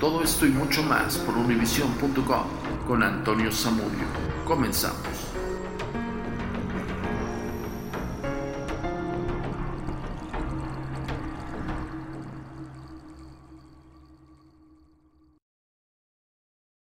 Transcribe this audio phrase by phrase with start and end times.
[0.00, 2.46] Todo esto y mucho más por univision.com
[2.88, 4.06] con Antonio Zamudio.
[4.46, 4.96] Comenzamos.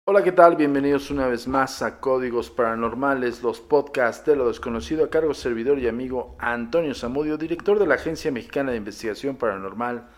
[0.05, 0.57] Hola, ¿qué tal?
[0.57, 5.79] Bienvenidos una vez más a Códigos Paranormales, los podcasts de lo desconocido a cargo servidor
[5.79, 10.11] y amigo Antonio Zamudio, director de la Agencia Mexicana de Investigación Paranormal,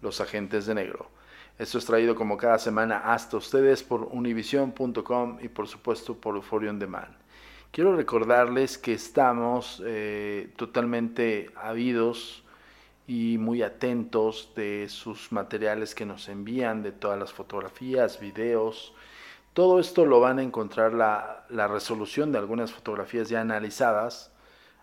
[0.00, 1.15] Los Agentes de Negro.
[1.58, 6.70] Esto es traído como cada semana hasta ustedes por univision.com y por supuesto por Euphoria
[6.74, 7.14] Demand.
[7.70, 12.44] Quiero recordarles que estamos eh, totalmente habidos
[13.06, 18.92] y muy atentos de sus materiales que nos envían, de todas las fotografías, videos,
[19.54, 24.30] todo esto lo van a encontrar la, la, resolución de algunas fotografías ya analizadas,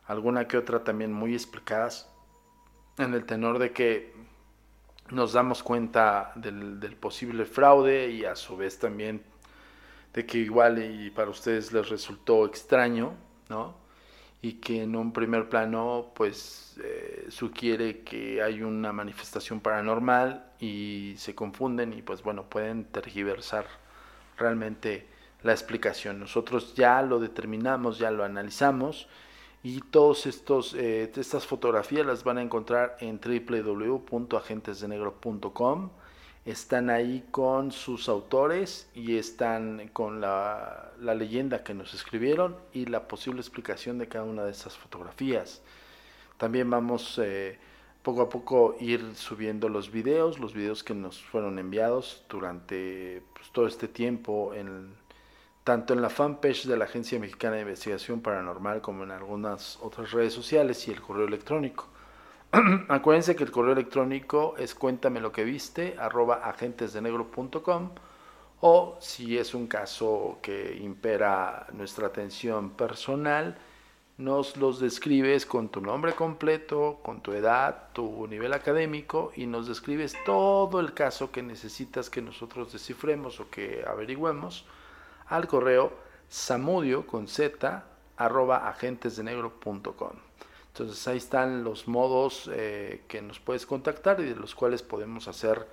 [0.08, 2.10] alguna que otra también muy explicadas,
[2.98, 4.16] en el tenor de que
[5.14, 9.24] nos damos cuenta del, posible fraude y a su vez también
[10.14, 13.14] de que igual y para ustedes les resultó extraño,
[13.50, 13.76] ¿no?
[14.42, 21.16] Y que en un primer plano pues eh, sugiere que hay una manifestación paranormal y
[21.18, 23.66] se confunden y pues bueno, pueden tergiversar
[24.38, 25.08] realmente
[25.44, 26.20] la explicación.
[26.20, 29.08] Nosotros ya lo determinamos, ya lo analizamos
[29.64, 30.28] y todas
[30.76, 35.90] eh, estas fotografías las van a encontrar en www.agentesdenegro.com.
[36.46, 42.88] Están ahí con sus autores y están con la, la, leyenda que nos escribieron y
[42.88, 45.62] la posible explicación de cada una de esas fotografías.
[46.38, 47.58] También vamos eh,
[48.02, 53.50] poco a poco ir subiendo los videos, los videos que nos fueron enviados durante pues,
[53.54, 54.94] todo este tiempo, en,
[55.64, 60.12] tanto en la fanpage de la Agencia Mexicana de Investigación Paranormal como en algunas otras
[60.12, 61.88] redes sociales y el correo electrónico.
[62.90, 67.90] Acuérdense que el correo electrónico es cuéntame lo que viste, arroba agentesdenegro.com
[68.66, 73.58] o si es un caso que impera nuestra atención personal,
[74.18, 79.68] nos los describes con tu nombre completo, con tu edad, tu nivel académico y nos
[79.68, 84.66] describes todo el caso que necesitas que nosotros descifremos o que averigüemos
[85.28, 85.94] al correo
[86.30, 87.84] samudio con z
[88.18, 90.12] arroba agentesdenegro.com.
[90.68, 95.28] Entonces ahí están los modos eh, que nos puedes contactar y de los cuales podemos
[95.28, 95.68] hacer,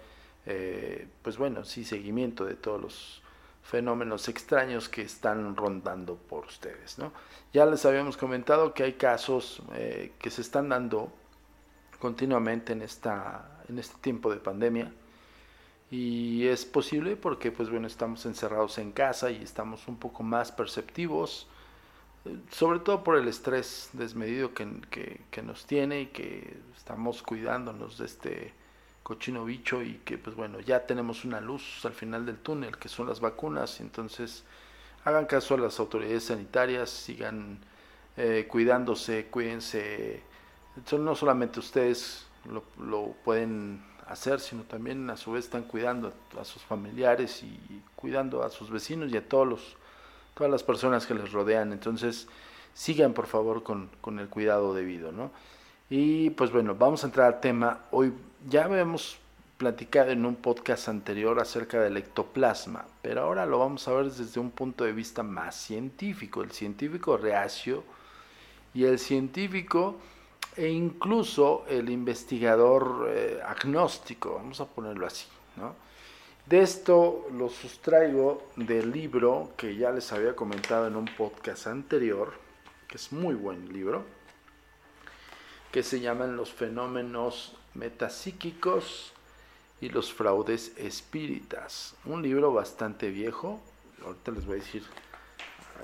[0.44, 3.22] eh, pues bueno, sí, seguimiento de todos los
[3.62, 6.96] fenómenos extraños que están rondando por ustedes.
[7.52, 11.12] Ya les habíamos comentado que hay casos eh, que se están dando
[11.98, 14.92] continuamente en, esta, en este tiempo de pandemia
[15.90, 20.52] y es posible porque pues bueno estamos encerrados en casa y estamos un poco más
[20.52, 21.48] perceptivos
[22.24, 24.68] eh, sobre todo por el estrés desmedido que,
[25.30, 28.52] que, nos tiene y que estamos cuidándonos de este
[29.02, 32.88] cochino bicho y que pues bueno, ya tenemos una luz al final del túnel, que
[32.88, 34.44] son las vacunas, entonces
[35.04, 37.58] hagan caso a las autoridades sanitarias, sigan
[38.18, 40.22] eh, cuidándose, cuídense,
[40.92, 46.44] no solamente ustedes lo, lo, pueden hacer, sino también a su vez están cuidando a,
[46.44, 49.76] sus familiares y cuidando a sus vecinos y a todos los,
[50.34, 52.26] todas las personas que les rodean, entonces
[52.74, 55.30] sigan por favor con, con el cuidado debido, ¿no?
[55.88, 57.80] Y pues bueno, vamos a entrar al tema.
[57.90, 58.12] Hoy
[58.48, 59.18] ya habíamos
[59.56, 64.40] platicado en un podcast anterior acerca del ectoplasma, pero ahora lo vamos a ver desde
[64.40, 67.84] un punto de vista más científico, el científico reacio
[68.72, 69.96] y el científico
[70.56, 75.26] e incluso el investigador eh, agnóstico, vamos a ponerlo así,
[75.56, 75.74] ¿no?
[76.46, 82.32] De esto lo sustraigo del libro que ya les había comentado en un podcast anterior,
[82.88, 84.04] que es muy buen libro,
[85.70, 89.12] que se llaman los fenómenos metapsíquicos
[89.80, 91.94] y los fraudes espíritas.
[92.04, 93.60] Un libro bastante viejo,
[94.04, 94.82] ahorita les voy a decir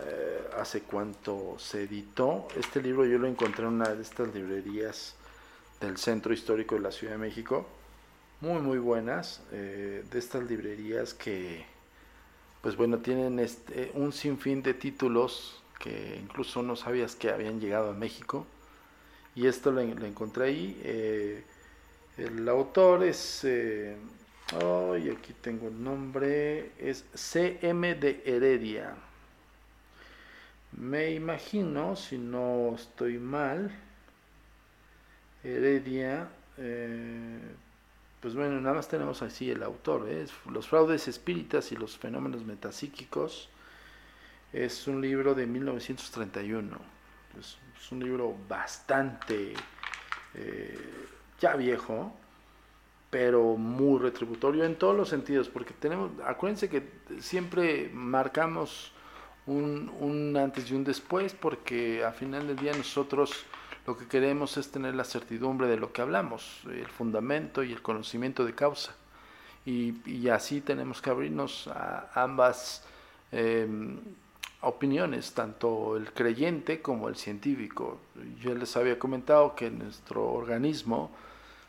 [0.04, 2.48] eh, hace cuánto se editó.
[2.56, 5.14] Este libro yo lo encontré en una de estas librerías
[5.80, 7.66] del Centro Histórico de la Ciudad de México,
[8.40, 11.64] muy muy buenas, eh, de estas librerías que
[12.62, 17.90] pues bueno tienen este, un sinfín de títulos que incluso no sabías que habían llegado
[17.90, 18.46] a México
[19.36, 20.80] y esto lo, encontré ahí.
[20.82, 21.44] Eh,
[22.16, 23.94] el autor es, eh,
[24.48, 28.96] aquí tengo el nombre, es CM de Heredia.
[30.72, 33.70] Me imagino, si no estoy mal,
[35.42, 36.28] Heredia,
[36.58, 37.38] eh,
[38.20, 40.26] pues bueno, nada más tenemos así el autor, ¿eh?
[40.50, 43.48] Los fraudes espíritas y los fenómenos metapsíquicos.
[44.52, 46.78] Es un libro de 1931.
[47.38, 47.58] Es,
[47.92, 49.52] un libro bastante
[50.34, 50.78] eh,
[51.40, 52.12] ya viejo,
[53.10, 56.90] pero muy retributorio en todos los sentidos, porque tenemos, acuérdense que
[57.20, 58.92] siempre marcamos
[59.46, 63.32] un, antes y un después, porque a final del día nosotros
[63.86, 67.82] lo que queremos es tener la certidumbre de lo que hablamos, el fundamento y el
[67.82, 68.94] conocimiento de causa.
[69.64, 72.84] Y, así tenemos que abrirnos a ambas
[73.32, 73.98] em,
[74.60, 77.98] opiniones, tanto el creyente como el científico.
[78.40, 81.10] Yo les había comentado que nuestro organismo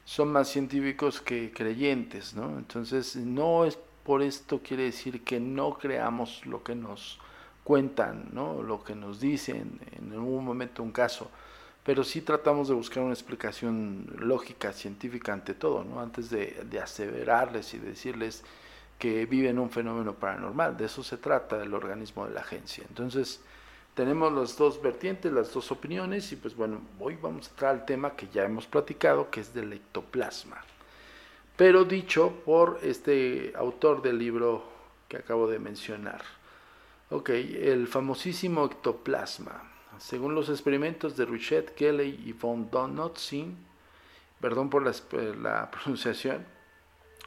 [0.05, 2.57] son más científicos que creyentes, ¿no?
[2.57, 7.19] Entonces, no es por esto quiere decir que no creamos lo que nos
[7.67, 8.63] cuentan, ¿no?
[8.63, 11.29] Lo que nos dicen en algún momento un caso,
[11.83, 15.99] pero sí tratamos de buscar una explicación lógica, científica ante todo, ¿no?
[15.99, 18.45] Antes de, aseverarles y decirles
[18.97, 20.77] que viven un fenómeno paranormal.
[20.77, 22.85] De eso se trata el organismo de la agencia.
[22.87, 23.41] Entonces,
[23.95, 27.85] tenemos las dos vertientes, las dos opiniones, y pues bueno, hoy vamos a entrar al
[27.85, 30.63] tema que ya hemos platicado, que es del ectoplasma.
[31.57, 34.63] Pero dicho por este autor del libro
[35.09, 36.36] que acabo de mencionar.
[37.09, 39.63] Ok, el famosísimo ectoplasma.
[39.97, 43.55] Según los experimentos de Richard Kelly y von Donnotzin,
[44.41, 44.93] perdón por la,
[45.41, 46.45] la pronunciación,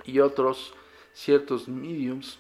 [0.04, 0.74] y otros,
[1.14, 2.38] ciertos mediums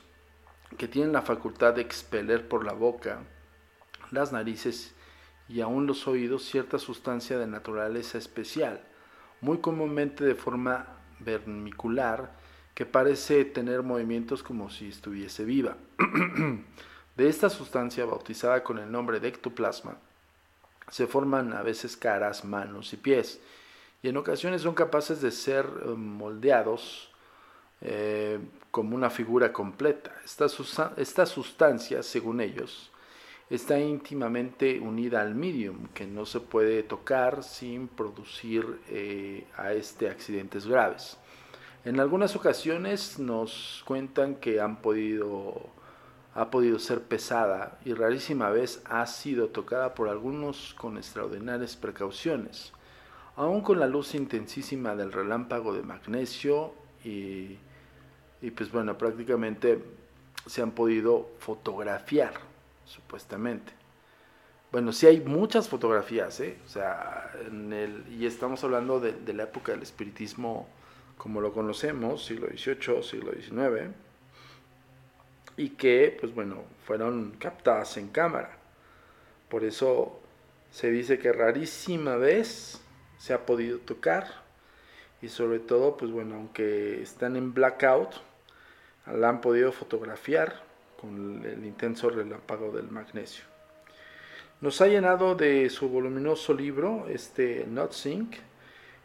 [0.76, 3.22] que tienen la facultad de expeler por la boca,
[4.10, 4.94] las narices
[5.48, 8.84] y aún los oídos cierta sustancia de naturaleza especial,
[9.40, 12.38] muy comúnmente de forma vermicular,
[12.74, 15.78] que parece tener movimientos como si estuviese viva.
[17.20, 19.98] de esta sustancia, bautizada con el nombre de ectoplasma,
[20.90, 23.38] se forman a veces caras, manos y pies,
[24.02, 27.10] y en ocasiones son capaces de ser eh, moldeados
[27.82, 28.38] eh,
[28.70, 30.14] como una figura completa.
[30.24, 32.90] Esta, sustancia, según ellos,
[33.50, 40.08] está íntimamente unida al medium, que no se puede tocar sin producir eh, a este
[40.08, 41.18] accidentes graves.
[41.84, 45.68] En algunas ocasiones nos cuentan que han podido,
[46.34, 52.72] ha podido ser pesada y rarísima vez ha sido tocada por algunos con extraordinarias precauciones,
[53.36, 56.72] aún con la luz intensísima del relámpago de magnesio
[57.04, 57.58] y
[58.54, 59.82] pues bueno, prácticamente
[60.46, 62.32] se han podido fotografiar,
[62.84, 63.72] supuestamente.
[64.72, 66.58] Bueno, sí hay muchas fotografías, ¿eh?
[66.64, 67.32] O sea,
[68.10, 70.68] y estamos hablando de, de la época del espiritismo
[71.18, 73.90] como lo conocemos, siglo XVIII, siglo XIX,
[75.60, 78.56] y que, pues bueno, fueron captadas en cámara.
[79.50, 80.18] Por eso
[80.70, 82.80] se dice que rarísima vez
[83.18, 84.26] se ha podido tocar,
[85.20, 88.08] y sobre todo, pues bueno, aunque están en blackout,
[89.06, 90.62] la han podido fotografiar
[90.98, 93.44] con el intenso relámpago del magnesio.
[94.62, 98.34] Nos ha llenado de su voluminoso libro, este Notsync,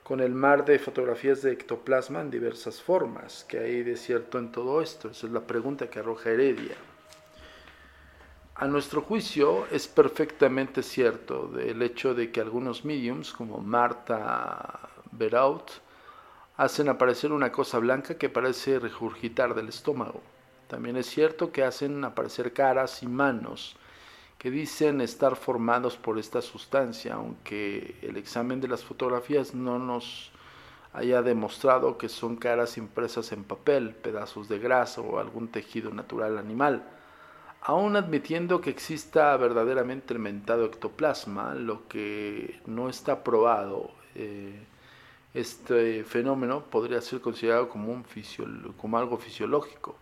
[0.06, 3.44] con el mar de fotografías de ectoplasma en diversas formas.
[3.50, 5.10] que hay de cierto en todo esto?
[5.10, 6.76] Esa es la pregunta que arroja Heredia.
[8.54, 15.72] A nuestro juicio es perfectamente cierto el hecho de que algunos mediums, como Marta Beraut,
[16.56, 20.22] hacen aparecer una cosa blanca que parece regurgitar del estómago.
[20.68, 23.76] También es cierto que hacen aparecer caras y manos
[24.38, 30.32] que dicen estar formados por esta sustancia, aunque el examen de las fotografías no nos
[30.94, 36.38] haya demostrado que son caras impresas en papel, pedazos de grasa o algún tejido natural
[36.38, 36.84] animal.
[37.62, 44.64] Aún admitiendo que exista verdaderamente el mentado ectoplasma, lo que no está probado eh,
[45.36, 48.04] este fenómeno podría ser considerado como,
[48.98, 49.98] algo fisiológico,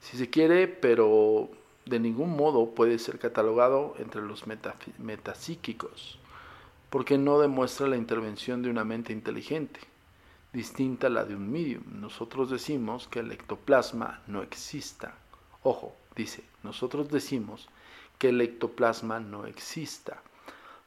[0.00, 1.48] si se quiere, pero
[1.86, 4.44] de ningún modo puede ser catalogado entre los
[4.98, 6.18] metapsíquicos,
[6.90, 9.80] porque no demuestra la intervención de una mente inteligente.
[10.54, 11.82] distinta a la de un medium.
[12.00, 15.16] Nosotros decimos que el ectoplasma no exista.
[15.64, 17.68] Ojo, dice, nosotros decimos
[18.18, 20.22] que el ectoplasma no exista.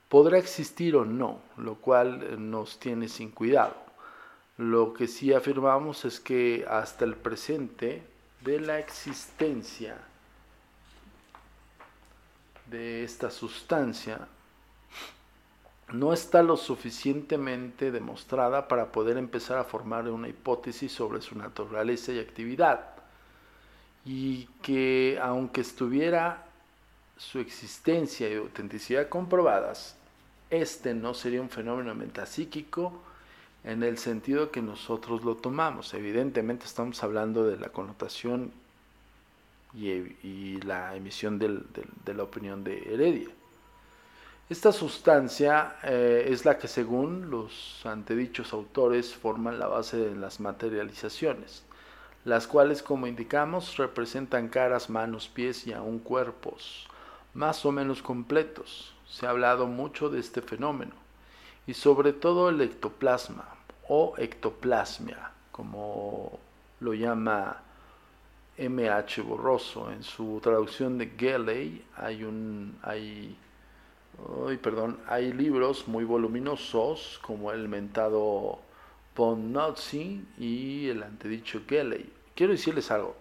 [0.08, 3.76] Podrá existir o no, lo cual nos tiene sin cuidado.
[4.58, 8.04] Lo que sí afirmamos es que hasta el presente
[8.46, 9.98] de la existencia
[12.70, 14.28] de esta sustancia
[15.94, 22.12] no está lo suficientemente demostrada para poder empezar a formar una hipótesis sobre su naturaleza
[22.12, 22.82] y actividad.
[24.06, 26.46] Y que aunque estuviera
[27.18, 29.96] su existencia y autenticidad comprobadas,
[30.50, 33.02] este no sería un fenómeno metapsíquico
[33.64, 35.94] en el sentido que nosotros lo tomamos.
[35.94, 38.52] Evidentemente estamos hablando de la connotación
[39.78, 43.30] y, la emisión de la opinión de Heredia.
[44.50, 50.40] Esta sustancia eh, es la que según los antedichos autores forman la base de las
[50.40, 51.64] materializaciones,
[52.24, 56.88] las cuales como indicamos representan caras, manos, pies y aún cuerpos,
[57.34, 58.96] más o menos completos.
[59.06, 60.94] Se ha hablado mucho de este fenómeno
[61.66, 63.50] y sobre todo el ectoplasma
[63.90, 66.40] o ectoplasmia, como
[66.80, 67.64] lo llama
[68.58, 69.22] M.H.
[69.22, 69.92] Borroso.
[69.92, 72.78] En su traducción de Gelley hay un...
[72.82, 73.38] Hay,
[74.62, 78.60] perdón, hay libros muy voluminosos como el mentado
[79.38, 82.12] Nazi y el antedicho Gelley.
[82.36, 83.16] Quiero decirles algo.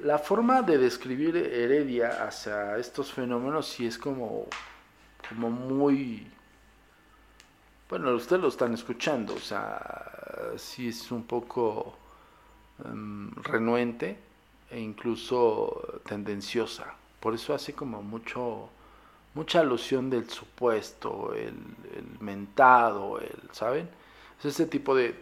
[0.00, 4.46] La forma de describir Heredia hacia estos fenómenos sí es como,
[5.28, 6.26] como muy...
[7.88, 11.96] Bueno, ustedes lo están escuchando, o sea, sí es un poco
[12.84, 14.25] em, renuente
[14.70, 16.94] e incluso tendenciosa.
[17.20, 18.70] Por eso hace como mucho
[19.36, 21.52] mucha alusión del supuesto, el,
[22.20, 23.86] mentado, el, ¿saben?
[24.38, 25.12] Es ese tipo de,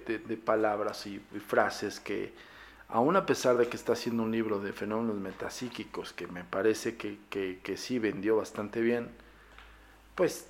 [0.45, 2.33] palabras y, frases que,
[2.89, 6.97] aún a pesar de que está haciendo un libro de fenómenos metapsíquicos, que me parece
[6.97, 9.11] que, que, sí vendió bastante bien,
[10.15, 10.49] pues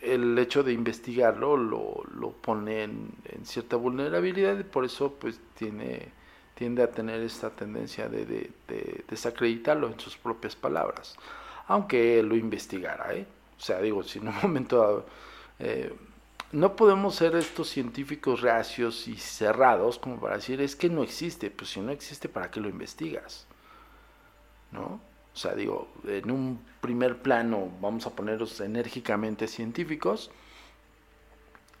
[0.00, 5.38] el hecho de investigarlo lo, lo pone en, en, cierta vulnerabilidad y por eso pues
[5.58, 6.08] tiene
[6.62, 8.52] tiende a tener esta tendencia de,
[9.08, 11.16] desacreditarlo en sus propias palabras,
[11.66, 13.12] aunque lo investigara.
[13.16, 13.26] ¿eh?
[13.58, 15.04] O sea, digo, si en un momento
[15.58, 15.92] eh,
[16.52, 21.50] no podemos ser estos científicos reacios y cerrados como para decir, es que no existe,
[21.50, 23.48] pues si no existe, ¿para qué lo investigas?
[24.70, 25.00] ¿No?
[25.34, 30.30] O sea, digo, en un primer plano vamos a ponerlos enérgicamente científicos.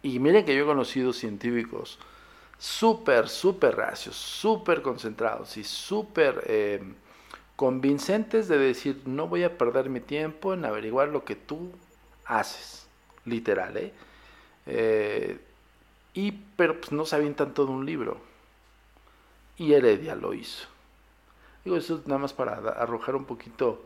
[0.02, 2.00] Y miren que yo he conocido científicos
[2.62, 6.80] súper, súper racios, súper concentrados y súper eh,
[7.56, 11.72] convincentes de decir, no voy a perder mi tiempo en averiguar lo que tú
[12.24, 12.86] haces,
[13.24, 13.92] literal, ¿eh?
[14.66, 15.40] eh
[16.14, 18.20] y, pero pues no sabían tanto de un libro.
[19.56, 20.68] Y Heredia lo hizo.
[21.64, 23.82] Digo, eso es nada más para arrojar un poquito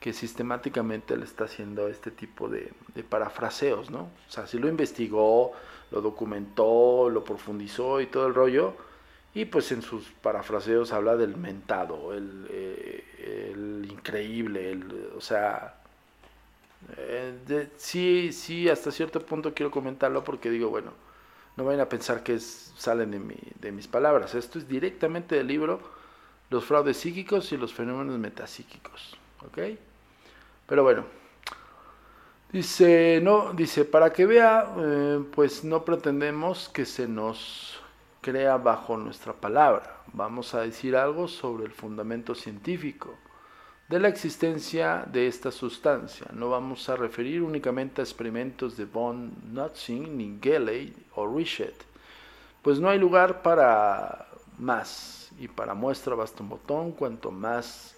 [0.00, 4.00] que sistemáticamente le está haciendo este tipo de, de parafraseos, ¿no?
[4.00, 5.54] O sea, si lo investigó,
[5.90, 8.74] lo documentó, lo profundizó y todo el rollo.
[9.34, 15.74] Y pues en sus parafraseos habla del mentado, el, eh, increíble, el, o sea,
[16.96, 20.92] eh, sí, sí, hasta cierto punto quiero comentarlo porque digo, bueno,
[21.56, 24.34] no vayan a pensar que salen de, mi, de mis palabras.
[24.34, 25.80] Esto es directamente del libro
[26.50, 29.16] Los fraudes psíquicos y los fenómenos metapsíquicos.
[29.46, 29.58] ¿Ok?
[30.66, 31.04] Pero bueno,
[32.50, 37.78] Dice, no, dice, para que vea, eh, pues no pretendemos que se nos
[38.22, 40.02] crea bajo nuestra palabra.
[40.14, 43.14] Vamos a decir algo sobre el fundamento científico
[43.88, 46.26] de la existencia de esta sustancia.
[46.32, 50.40] No vamos a referir únicamente a experimentos de von Nutzing, ni
[51.14, 51.74] o Richet,
[52.62, 54.26] pues no hay lugar para
[54.58, 57.94] más, y para muestra basta un botón, cuanto más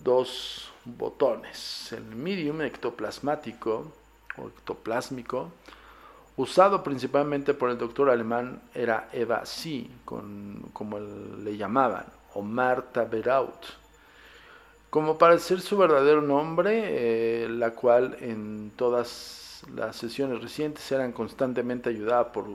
[0.00, 1.92] dos botones.
[1.92, 3.92] El medium ectoplasmático
[4.36, 5.50] o ectoplásmico,
[6.36, 13.04] usado principalmente por el doctor alemán, era Eva C, con, como le llamaban, o Marta
[13.04, 13.64] Beraut.
[14.90, 21.12] Como para ser su verdadero nombre, eh, la cual en todas las sesiones recientes eran
[21.12, 22.46] constantemente ayudada por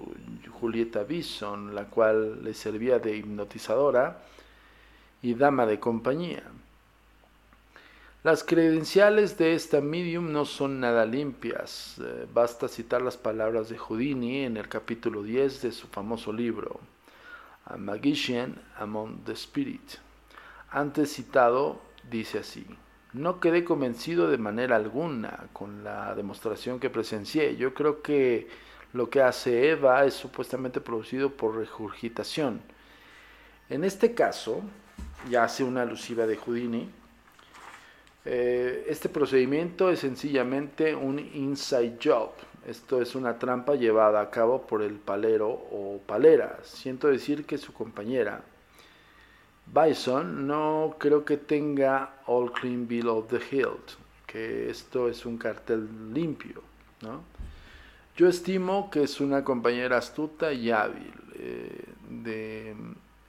[0.59, 4.23] Julieta Bison, la cual le servía de hipnotizadora
[5.21, 6.43] y dama de compañía.
[8.23, 11.99] Las credenciales de esta medium no son nada limpias.
[12.01, 16.79] Eh, basta citar las palabras de Houdini en el capítulo 10 de su famoso libro,
[17.65, 19.95] A Magician Among the Spirit.
[20.69, 22.65] Antes citado, dice así.
[23.11, 27.57] No quedé convencido de manera alguna con la demostración que presencié.
[27.57, 28.47] Yo creo que
[28.93, 32.61] lo que hace Eva es supuestamente producido por regurgitación.
[33.69, 34.61] En este caso,
[35.29, 36.89] ya hace una alusiva de Houdini,
[38.25, 42.31] eh, este procedimiento es sencillamente un inside job.
[42.65, 46.59] Esto es una trampa llevada a cabo por el palero o palera.
[46.63, 48.41] Siento decir que su compañera,
[49.65, 53.91] Bison, no creo que tenga All Clean Bill of the Hilt,
[54.25, 56.61] que esto es un cartel limpio.
[58.15, 61.13] Yo estimo que es una compañera astuta y hábil.
[61.35, 62.75] Eh, de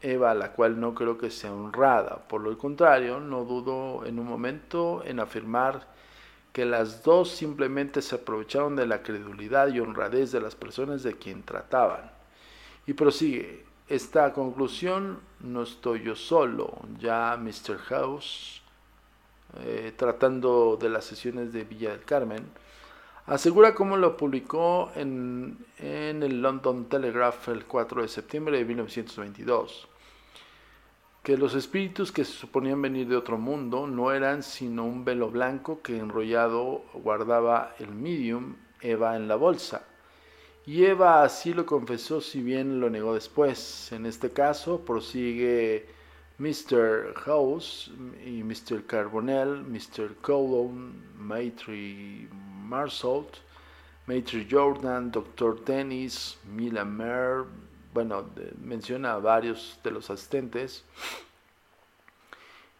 [0.05, 2.29] Eva, la cual no creo que sea honrada.
[2.29, 5.87] Por lo contrario, no dudo en un momento en afirmar
[6.53, 11.15] que las dos simplemente se aprovecharon de la credulidad y honradez de las personas de
[11.15, 12.13] quien trataban.
[12.87, 17.79] Y prosigue, esta conclusión no estoy yo solo, ya Mr.
[17.89, 18.63] House,
[19.61, 22.45] eh, tratando de las sesiones de Villa del Carmen,
[23.27, 29.89] asegura como lo publicó en, en el London Telegraph el 4 de septiembre de 1922
[31.25, 35.31] que los espíritus que se suponían venir de otro mundo no eran sino un velo
[35.31, 39.87] blanco que enrollado guardaba el medium Eva en la bolsa.
[40.67, 43.91] Y Eva así lo confesó si bien lo negó después.
[43.93, 45.87] En este caso prosigue
[46.37, 47.15] Mr.
[47.15, 47.91] House
[48.27, 48.85] y Mr.
[48.85, 50.17] Carbonell, Mr.
[50.21, 52.29] Colon, Maitri
[52.63, 53.39] Marsault,
[54.07, 55.65] Maitri Jordan, Dr.
[55.65, 57.45] Dennis, Mila Mer,
[57.95, 58.27] bueno,
[58.61, 60.85] menciona a varios de los asistentes.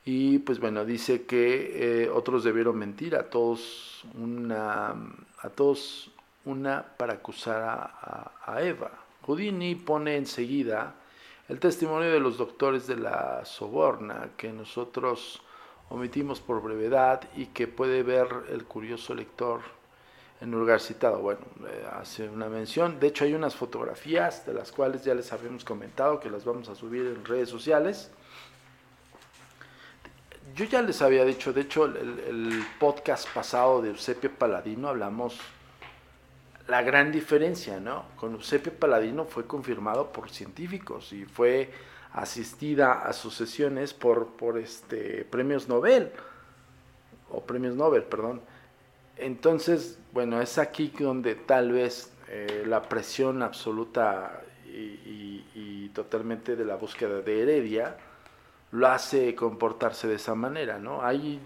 [0.05, 4.95] Y pues bueno, dice que eh, otros debieron mentir, a todos una,
[5.39, 6.11] a todos
[6.45, 8.91] una para acusar a, a, Eva.
[9.23, 10.95] Houdini pone enseguida
[11.49, 15.41] el testimonio de los doctores de la Soborna, que nosotros
[15.89, 19.61] omitimos por brevedad y que puede ver el curioso lector
[20.41, 21.19] en lugar citado.
[21.21, 22.99] Bueno, eh, hace una mención.
[23.01, 26.69] De hecho, hay unas fotografías de las cuales ya les habíamos comentado que las vamos
[26.69, 28.11] a subir en redes sociales.
[30.55, 35.41] Yo ya les había dicho, de hecho, el, podcast pasado de Eusebio Paladino hablamos
[36.69, 38.05] la gran diferencia, ¿no?
[38.17, 41.73] Con Eusebio Paladino fue confirmado por científicos y fue
[42.13, 46.13] asistida a sus sesiones por, por este, premios Nobel,
[47.31, 48.41] o premios Nobel, perdón.
[49.17, 56.75] Entonces, bueno, es aquí donde tal vez eh, la presión absoluta y, totalmente de la
[56.75, 57.97] búsqueda de Heredia
[58.73, 61.03] lo hace comportarse de esa manera, ¿no?
[61.03, 61.41] Hay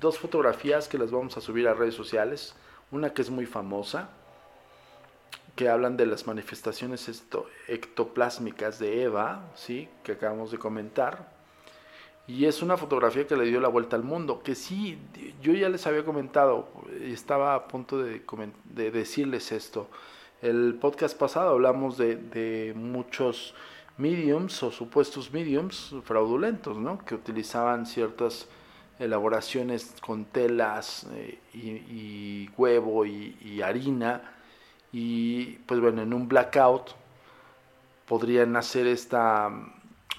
[0.00, 2.56] dos fotografías que las vamos a subir a redes sociales,
[2.90, 4.08] una que es muy famosa,
[5.54, 7.24] que hablan de las manifestaciones
[7.68, 9.88] ectoplásmicas de Eva, ¿sí?
[10.02, 11.30] que acabamos de comentar,
[12.26, 14.98] y es una fotografía que le dio la vuelta al mundo, que sí,
[15.42, 16.68] yo ya les había comentado,
[17.00, 18.22] estaba a punto de,
[18.64, 19.88] de decirles esto.
[20.40, 23.54] El podcast pasado hablamos de, muchos
[23.96, 26.98] mediums o supuestos mediums fraudulentos, ¿no?
[27.04, 28.48] Que utilizaban ciertas
[28.98, 34.32] elaboraciones con telas eh, y, huevo y, y harina.
[34.92, 36.90] Y pues bueno, en un blackout
[38.06, 39.50] podrían hacer esta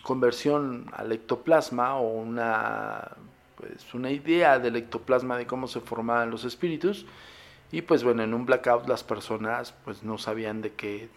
[0.03, 3.09] conversión al ectoplasma o una,
[3.57, 7.05] pues, una idea del ectoplasma de cómo se formaban los espíritus.
[7.71, 11.09] Y pues bueno, en un blackout las personas pues no sabían de qué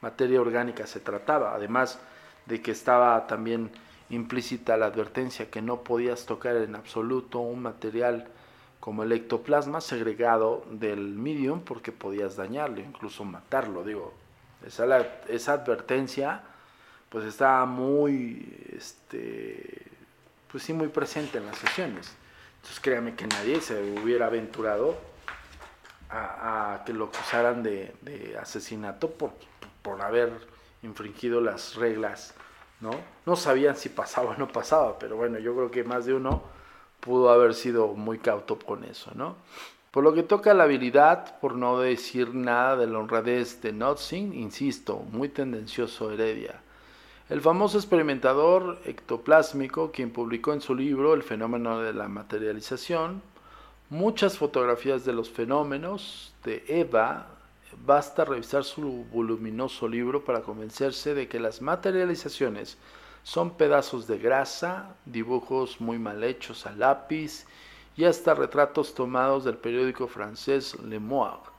[0.00, 1.54] materia orgánica se trataba.
[1.54, 2.00] Además
[2.46, 3.70] de que estaba también
[4.10, 8.28] implícita la advertencia que no podías tocar en absoluto un material
[8.80, 13.84] como el ectoplasma segregado del medium porque podías dañarlo, incluso matarlo.
[13.84, 14.12] Digo,
[14.66, 14.84] esa,
[15.28, 16.42] esa advertencia
[17.12, 19.82] pues estaba muy, este,
[20.50, 22.10] pues sí, muy presente en las sesiones.
[22.56, 24.96] Entonces créame que nadie se hubiera aventurado
[26.08, 27.92] a, que lo acusaran de,
[28.40, 29.32] asesinato por,
[29.82, 30.32] por, haber
[30.82, 32.34] infringido las reglas,
[32.80, 32.92] ¿no?
[33.26, 36.42] No sabían si pasaba o no pasaba, pero bueno, yo creo que más de uno
[37.00, 39.36] pudo haber sido muy cauto con eso, ¿no?
[39.90, 44.32] Por lo que toca la habilidad, por no decir nada de la honradez de Notzing,
[44.32, 46.62] insisto, muy tendencioso Heredia.
[47.28, 53.22] El famoso experimentador ectoplásmico, quien publicó en su libro El fenómeno de la materialización,
[53.90, 57.28] muchas fotografías de los fenómenos de Eva,
[57.86, 62.76] basta revisar su voluminoso libro para convencerse de que las materializaciones
[63.22, 67.46] son pedazos de grasa, dibujos muy mal hechos a lápiz
[67.96, 71.51] y hasta retratos tomados del periódico francés Le Monde.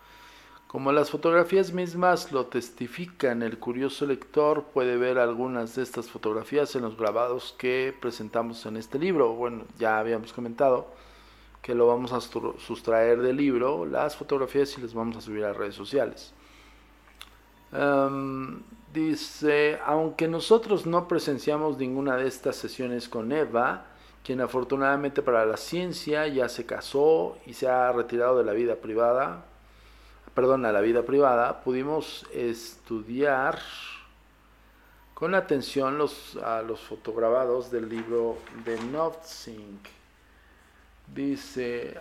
[0.73, 6.75] Como las fotografías mismas lo testifican, el curioso lector puede ver algunas de estas fotografías
[6.75, 9.36] en los grabados que presentamos en este libro.
[9.36, 10.88] Bueno, ya habíamos comentado
[11.62, 15.53] que lo vamos a sustraer del libro, las fotografías y las vamos a subir a
[15.53, 16.33] redes sociales.
[17.71, 23.86] Em, dice, aunque nosotros no presenciamos ninguna de estas sesiones con Eva,
[24.23, 28.77] quien afortunadamente para la ciencia ya se casó y se ha retirado de la vida
[28.77, 29.45] privada,
[30.33, 33.59] perdón, a la vida privada, pudimos estudiar
[35.13, 39.79] con atención los, a los fotograbados del libro de Notzing.
[41.13, 41.95] Dice,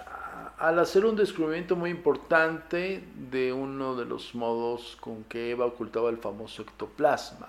[0.59, 6.09] al hacer un descubrimiento muy importante de uno de los modos con que Eva ocultaba
[6.09, 7.49] el famoso ectoplasma.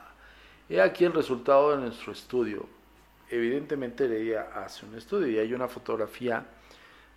[0.69, 2.65] He aquí el resultado de nuestro estudio.
[3.29, 6.45] Evidentemente Heredia hace un estudio y hay una fotografía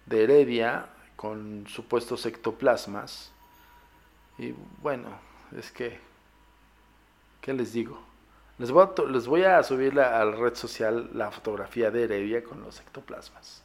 [0.05, 3.33] de Heredia con supuestos ectoplasmas.
[4.38, 5.09] Y bueno,
[5.57, 5.99] es que,
[7.40, 7.99] ¿qué les digo?
[8.59, 12.81] Les voy a, a subir a la red social la fotografía de Heredia con los
[12.81, 13.62] ectoplasmas.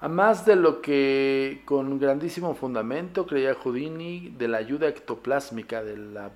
[0.00, 5.96] A más de lo que con grandísimo fundamento creía Houdini de la ayuda ectoplásmica de,
[5.96, 6.30] la,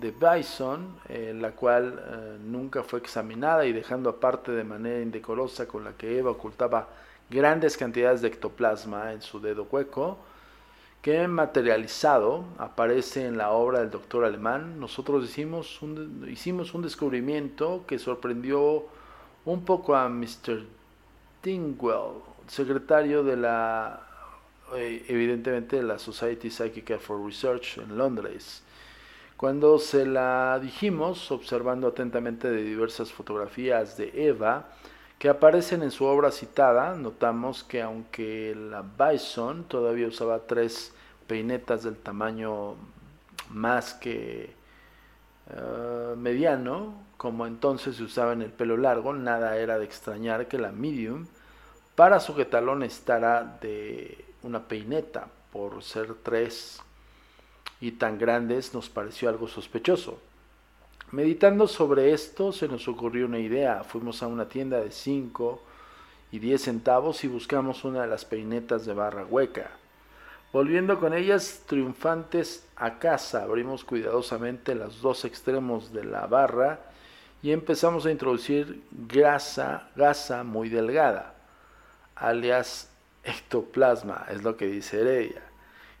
[0.00, 5.84] de Bison, la cual eh, nunca fue examinada y dejando aparte de manera indecorosa con
[5.84, 6.88] la que Eva ocultaba
[7.28, 10.18] grandes cantidades de ectoplasma en su dedo hueco,
[11.02, 18.86] que materializado aparece en la obra del doctor alemán, nosotros hicimos un, descubrimiento que sorprendió
[19.44, 20.62] un poco a Mr.
[21.42, 24.06] Dingwell, secretario de la,
[24.76, 28.62] eh, evidentemente, de la Society Psychical for Research en Londres.
[29.36, 34.68] Cuando se la dijimos, observando atentamente de diversas fotografías de Eva,
[35.22, 40.92] que aparecen en su obra citada, notamos que aunque la Bison todavía usaba tres
[41.28, 42.74] peinetas del tamaño
[43.48, 44.52] más que
[45.48, 50.58] eh, mediano, como entonces se usaba en el pelo largo, nada era de extrañar que
[50.58, 51.28] la medium
[51.94, 56.80] para sujetarlo necesitará de una peineta, por ser tres
[57.80, 60.18] y tan grandes nos pareció algo sospechoso.
[61.12, 63.84] Meditando sobre esto se nos ocurrió una idea.
[63.84, 65.62] Fuimos a una tienda de 5
[66.32, 69.70] y 10 centavos y buscamos una de las peinetas de barra hueca.
[70.52, 76.80] Volviendo con ellas triunfantes a casa, abrimos cuidadosamente los dos extremos de la barra
[77.42, 81.34] y empezamos a introducir grasa, gasa muy delgada
[82.22, 82.88] alias
[83.24, 85.42] ectoplasma, es lo que dice Heredia,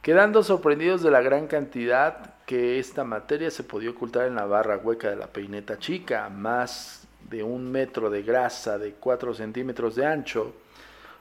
[0.00, 4.78] quedando sorprendidos de la gran cantidad que esta materia se podía ocultar en la barra
[4.78, 10.06] hueca de la peineta chica, más de un metro de grasa de 4 centímetros de
[10.06, 10.52] ancho.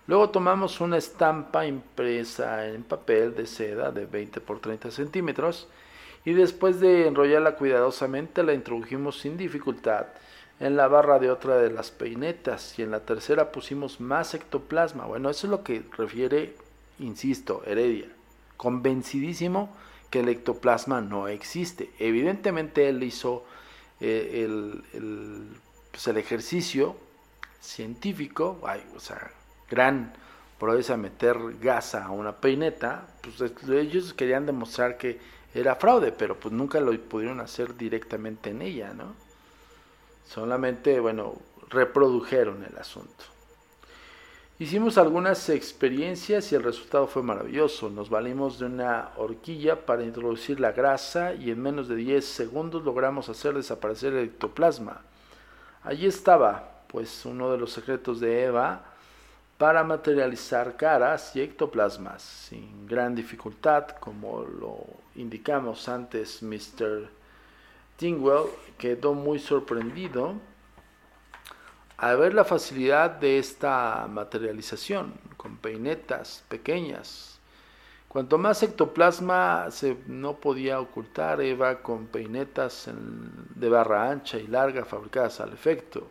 [0.07, 5.67] Luego tomamos una estampa impresa en papel de seda de 20 por 30 centímetros
[6.25, 10.07] y después de enrollarla cuidadosamente la introdujimos sin dificultad
[10.59, 15.05] en la barra de otra de las peinetas y en la tercera pusimos más ectoplasma.
[15.05, 16.55] Bueno, eso es lo que refiere,
[16.99, 18.07] insisto, Heredia.
[18.57, 19.69] Convencidísimo
[20.11, 21.89] que el ectoplasma no existe.
[21.97, 23.43] Evidentemente él hizo
[23.99, 24.83] eh, el,
[25.89, 26.95] pues, el, ejercicio
[27.59, 28.59] científico,
[28.95, 29.31] o sea,
[29.69, 30.13] gran
[30.59, 35.19] proeza meter gasa a una peineta, pues ellos querían demostrar que
[35.55, 39.15] era fraude, pero pues nunca lo pudieron hacer directamente en ella, ¿no?
[40.27, 41.35] Solamente, bueno,
[41.69, 43.30] reprodujeron el asunto.
[44.61, 47.89] Hicimos algunas experiencias y el resultado fue maravilloso.
[47.89, 52.83] Nos valimos de una horquilla para introducir la grasa y en menos de 10 segundos
[52.83, 55.01] logramos hacer desaparecer el ectoplasma.
[55.81, 58.83] Allí estaba, pues, uno de los secretos de Eva
[59.57, 64.77] para materializar caras y ectoplasmas sin gran dificultad, como lo
[65.15, 67.09] indicamos antes Mr.
[67.97, 68.45] Tingwell
[68.77, 70.35] quedó muy sorprendido
[72.01, 77.39] al ver la facilidad de esta materialización con peinetas pequeñas.
[78.07, 82.89] Cuanto más ectoplasma se no podía ocultar, Eva con peinetas
[83.53, 86.07] de barra ancha y larga fabricadas al efecto.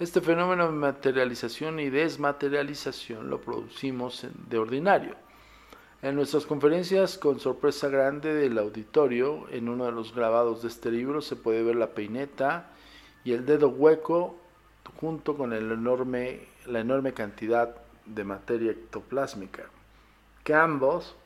[0.00, 5.14] Este fenómeno de materialización y desmaterialización lo producimos de ordinario.
[6.02, 10.90] En nuestras conferencias, con sorpresa grande del auditorio, en uno de los grabados de este
[10.90, 12.72] libro se puede ver la peineta
[13.22, 14.40] y el dedo hueco
[15.00, 19.64] junto con enorme, la enorme cantidad de materia ectoplásmica
[20.44, 21.16] que ambos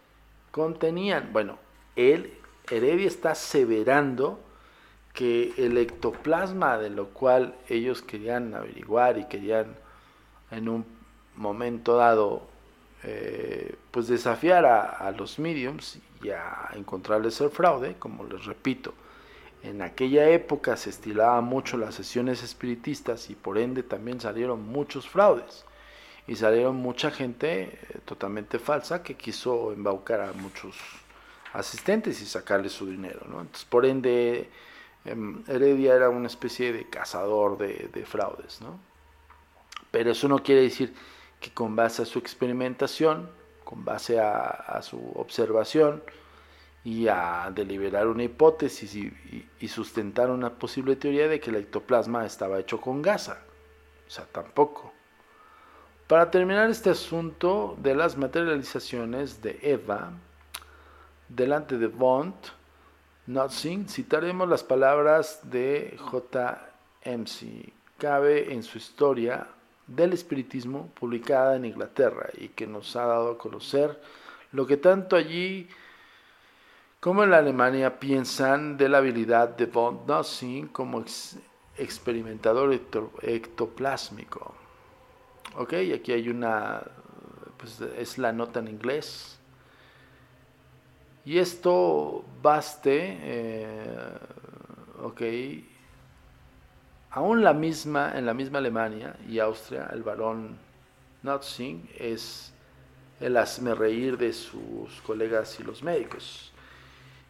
[0.51, 1.33] contenían.
[1.33, 1.59] Bueno,
[1.97, 2.33] él,
[2.71, 4.41] Heredia está aseverando
[5.13, 9.75] que el ectoplasma de lo cual ellos querían averiguar y querían
[10.51, 10.87] en un
[11.35, 12.47] momento dado
[13.03, 18.95] eh, pues desafiar a, los mediums y a encontrarles el fraude, como les repito,
[19.63, 25.09] en aquella época se estilaba mucho las sesiones espiritistas y por ende también salieron muchos
[25.09, 25.65] fraudes
[26.27, 30.77] y salieron mucha gente eh, totalmente falsa que quiso embaucar a muchos
[31.53, 33.21] asistentes y sacarles su dinero.
[33.29, 33.41] ¿no?
[33.41, 34.49] Entonces, por ende,
[35.05, 38.61] em, Heredia era una especie de cazador de, de fraudes.
[39.91, 40.95] Pero eso no quiere decir
[41.41, 43.31] que con base a su experimentación,
[43.65, 46.03] con base a, su observación
[46.89, 52.59] y a deliberar una hipótesis y, sustentar una posible teoría de que el ectoplasma estaba
[52.59, 53.43] hecho con gasa.
[54.07, 54.91] O sea, tampoco.
[56.07, 60.13] Para terminar este asunto de las materializaciones de Eva,
[61.29, 62.33] delante de Bond,
[63.27, 66.71] Nothing, citaremos las palabras de J.
[67.05, 67.71] MC.
[67.99, 69.47] Cabe en su historia
[69.87, 74.01] del espiritismo publicada en Inglaterra y que nos ha dado a conocer
[74.53, 75.69] lo que tanto allí
[77.01, 81.05] como en la Alemania piensan de la habilidad de von Nossing como
[81.77, 82.73] experimentador
[83.23, 84.55] ectoplásmico.
[85.57, 86.83] Ok, aquí hay una,
[87.57, 89.39] pues es la nota en inglés.
[91.25, 94.19] Y esto baste, eh,
[95.03, 95.23] ok,
[97.11, 100.59] Aún la misma, en la misma Alemania y Austria, el varón
[101.23, 102.53] Notzing es
[103.19, 106.53] el hazme reír de sus colegas y los médicos.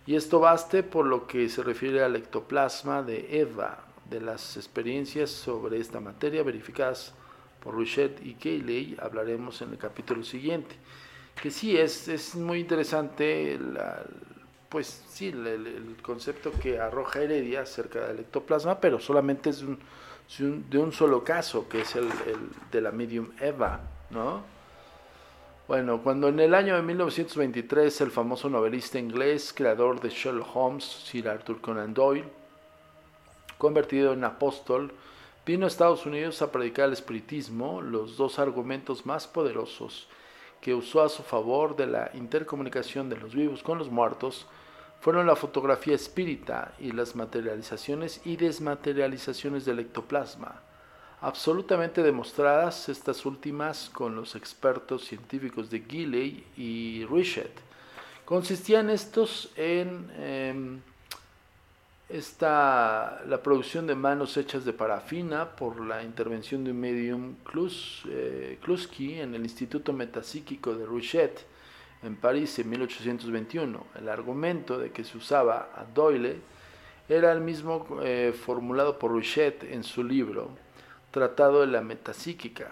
[0.08, 5.28] Y esto baste por lo que se refiere al ectoplasma de Eva, de las experiencias
[5.28, 7.12] sobre esta materia verificadas
[7.62, 10.76] por Richet y Cayley, hablaremos en el capítulo siguiente.
[11.42, 13.58] Que sí, es, es muy interesante
[14.70, 20.90] pues sí, el, concepto que arroja Heredia acerca del ectoplasma, pero solamente es de un
[20.90, 22.08] solo caso, que es el,
[22.72, 24.42] de la medium Eva, ¿no?
[25.68, 30.82] Bueno, cuando en el año de 1923 el famoso novelista inglés, creador de Sherlock Holmes,
[30.82, 32.24] Sir Arthur Conan Doyle,
[33.58, 34.90] convertido en apóstol,
[35.44, 40.08] vino a Estados Unidos a predicar el espiritismo, los dos argumentos más poderosos
[40.62, 44.46] que usó a su favor de la intercomunicación de los vivos con los muertos
[45.00, 50.62] fueron la fotografía espírita y las materializaciones y desmaterializaciones del ectoplasma,
[51.20, 57.50] absolutamente demostradas estas últimas con los expertos científicos de Gilley y Richet.
[58.24, 60.80] Consistían estos en em,
[62.08, 68.04] esta, la producción de manos hechas de parafina por la intervención de un medium Klus,
[68.08, 71.46] eh, Kluski en el Instituto Metapsíquico de Richet,
[72.02, 73.86] en París en 1821.
[73.98, 76.40] El argumento de que se usaba a Doyle
[77.08, 80.67] era el mismo eh, formulado por Richet en su libro
[81.10, 82.68] Tratado de la Metapsíquica,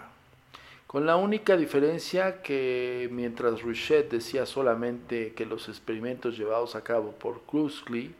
[0.85, 7.11] con la única diferencia que mientras Richet decía solamente que los experimentos llevados a cabo
[7.11, 8.13] por Kruskli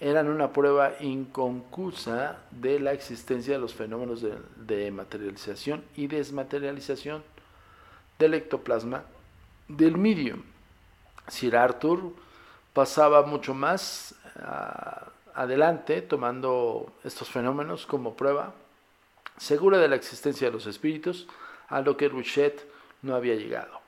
[0.00, 4.20] eran una prueba inconcusa de la existencia de los fenómenos
[4.56, 7.22] de, materialización y desmaterialización
[8.18, 9.04] del ectoplasma
[9.68, 10.42] del medium.
[11.28, 12.14] Sir Arthur
[12.72, 18.54] pasaba mucho más ah, adelante tomando estos fenómenos como prueba
[19.36, 21.26] segura de la existencia de los espíritus,
[21.68, 22.66] a lo que Ruchet
[23.02, 23.80] no había llegado.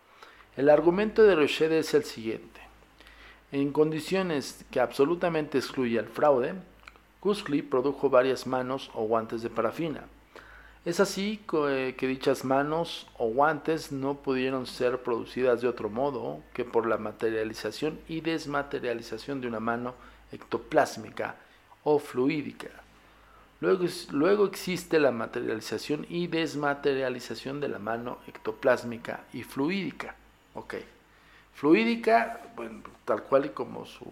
[0.56, 2.60] El argumento de Ruchet es el siguiente.
[3.52, 6.54] En condiciones que absolutamente excluye el fraude,
[7.20, 10.04] Kuskli produjo varias manos o guantes de parafina,
[10.84, 16.42] es así eh, que dichas manos o guantes no pudieron ser producidas de otro modo
[16.52, 19.94] que por la materialización y desmaterialización de una mano
[20.30, 21.36] ectoplásmica
[21.84, 22.68] o fluídica.
[23.60, 30.16] Luego, luego existe la materialización y desmaterialización de la mano ectoplásmica y fluídica.
[30.54, 30.74] Ok.
[31.54, 34.06] Fluídica, bueno, tal cual y como su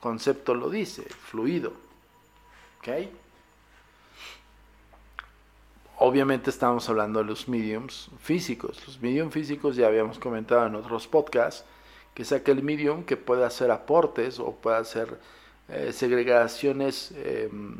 [0.00, 1.72] concepto lo dice, fluido.
[2.78, 2.88] ¿Ok?
[6.04, 8.84] obviamente estamos hablando de los mediums físicos.
[8.86, 11.64] Los mediums físicos ya habíamos comentado en otros podcasts,
[12.12, 15.20] que es aquel medium que puede hacer aportes o puede hacer
[15.68, 17.76] eh, segregaciones em,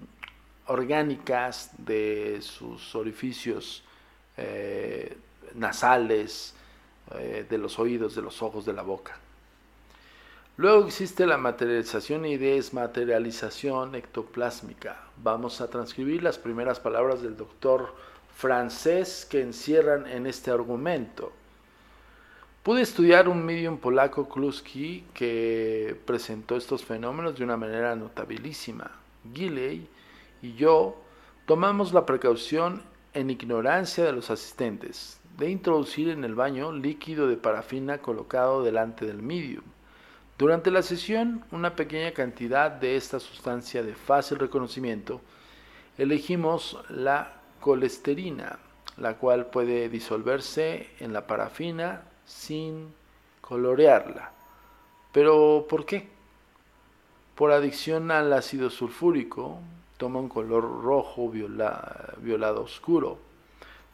[0.66, 3.82] orgánicas de sus orificios
[4.36, 5.16] eh,
[5.54, 6.54] nasales,
[7.14, 9.16] eh, de los oídos, de los ojos, de la boca.
[10.56, 15.00] Luego existe la materialización y desmaterialización ectoplásmica.
[15.22, 17.94] Vamos a transcribir las primeras palabras del doctor
[18.36, 21.32] francés que encierran en este argumento.
[22.62, 28.90] Pude estudiar un medium polaco Kluski que presentó estos fenómenos de una manera notabilísima.
[29.34, 29.88] Gilley
[30.42, 30.96] y yo
[31.46, 32.82] tomamos la precaución,
[33.14, 39.06] en ignorancia de los asistentes, de introducir en el baño líquido de parafina colocado delante
[39.06, 39.64] del medium.
[40.38, 45.20] Durante la sesión, una pequeña cantidad de esta sustancia de fácil reconocimiento,
[45.98, 48.58] elegimos la colesterina,
[48.96, 52.92] la cual puede disolverse en la parafina sin
[53.40, 54.32] colorearla.
[55.12, 56.08] ¿Pero por qué?
[57.34, 59.60] Por adicción al ácido sulfúrico,
[60.02, 63.18] toma un color rojo violado oscuro.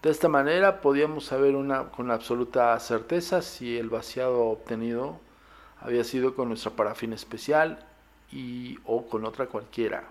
[0.03, 5.21] De esta manera podíamos saber una, con absoluta certeza si el vaciado obtenido
[5.83, 7.85] había sido con nuestra parafina especial
[8.33, 10.05] y, o con otra cualquiera.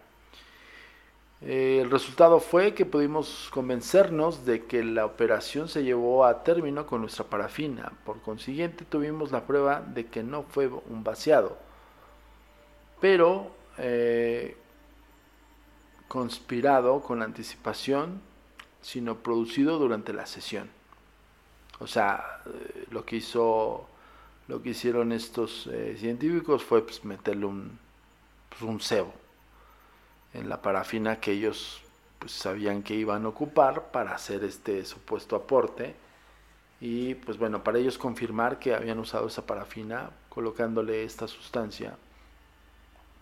[1.42, 6.86] Eh, el resultado fue que pudimos convencernos de que la operación se llevó a término
[6.86, 7.92] con nuestra parafina.
[8.06, 11.58] Por consiguiente, tuvimos la prueba de que no fue un vaciado,
[13.02, 14.58] pero eh,
[16.08, 18.22] conspirado con anticipación,
[18.82, 20.70] sino producido durante la sesión.
[21.80, 23.88] O sea, eh, lo que hizo,
[24.48, 27.80] lo que hicieron estos científicos fue pues, meterle un,
[28.50, 29.14] pues, un cebo
[30.34, 31.82] en la parafina que ellos
[32.20, 35.96] pues, sabían que iban a ocupar para hacer este supuesto aporte
[36.80, 41.98] y pues bueno, para ellos confirmar que habían usado esa parafina colocándole esta sustancia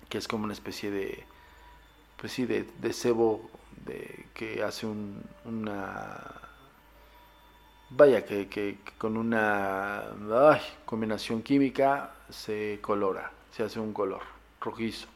[0.10, 1.26] que es como una especie de
[2.17, 3.49] pues sí, de, de cebo
[3.86, 6.41] de, que hace un, una
[7.89, 10.04] vaya que, que, con una
[10.86, 14.21] combinación química se colora, se hace un color
[14.62, 15.08] rojizo.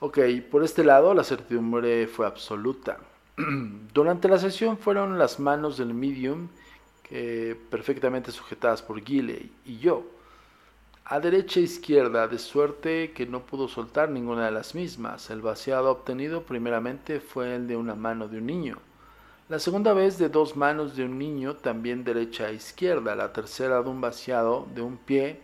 [0.00, 0.18] Ok,
[0.50, 2.98] por este lado la certidumbre fue absoluta.
[3.36, 6.48] Durante la sesión fueron las manos del medium
[7.70, 10.04] perfectamente sujetadas por Gilley y yo,
[11.12, 15.28] a derecha e izquierda, de suerte que no pudo soltar ninguna de las mismas.
[15.30, 18.78] El vaciado obtenido primeramente fue el de una mano de un niño.
[19.48, 23.16] La segunda vez de dos manos de un niño, también derecha e izquierda.
[23.16, 25.40] La tercera de un vaciado de un pie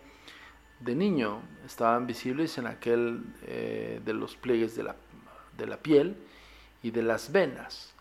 [0.79, 4.95] de niño estaban visibles en aquel eh, de los pliegues de la,
[5.57, 6.15] de la piel
[6.81, 7.93] y de las venas.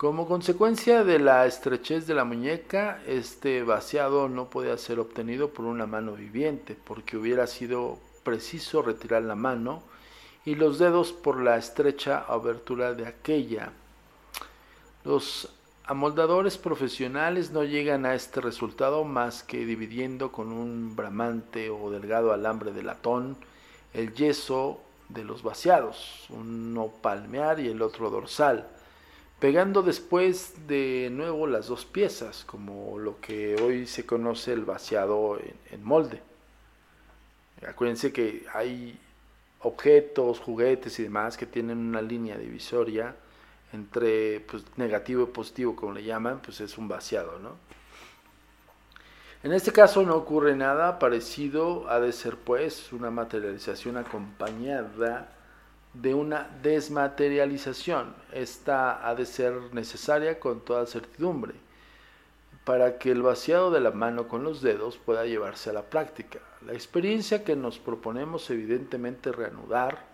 [0.00, 5.66] Como consecuencia de la estrechez de la muñeca, este vaciado no podía ser obtenido por
[5.66, 9.82] una mano viviente, porque hubiera sido preciso retirar la mano
[10.46, 13.72] y los dedos por la estrecha abertura de aquella.
[15.04, 15.50] Los
[15.84, 22.32] amoldadores profesionales no llegan a este resultado más que dividiendo con un bramante o delgado
[22.32, 23.36] alambre de latón
[23.92, 28.66] el yeso de los vaciados, uno palmear y el otro dorsal,
[29.40, 35.38] pegando después de nuevo las dos piezas, como lo que hoy se conoce el vaciado
[35.70, 36.20] en, molde.
[37.66, 38.98] Acuérdense que hay
[39.62, 43.16] objetos, juguetes y demás que tienen una línea divisoria
[43.72, 47.56] entre pues, negativo y positivo, como le llaman, pues es un vaciado, ¿no?
[49.42, 55.32] En este caso no ocurre nada parecido, ha de ser pues una materialización acompañada
[55.94, 58.14] de una desmaterialización.
[58.32, 61.54] Esta ha de ser necesaria con toda certidumbre
[62.64, 66.38] para que el vaciado de la mano con los dedos pueda llevarse a la práctica.
[66.64, 70.04] La experiencia que nos proponemos evidentemente reanudar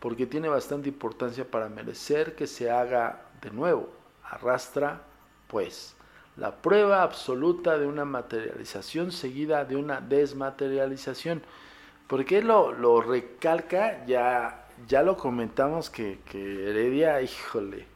[0.00, 3.88] porque tiene bastante importancia para merecer que se haga de nuevo.
[4.24, 5.00] Arrastra,
[5.46, 5.94] pues,
[6.36, 11.42] la prueba absoluta de una materialización seguida de una desmaterialización.
[12.06, 14.04] porque lo, lo recalca?
[14.04, 17.86] Ya, ya lo comentamos que, que Heredia, híjole,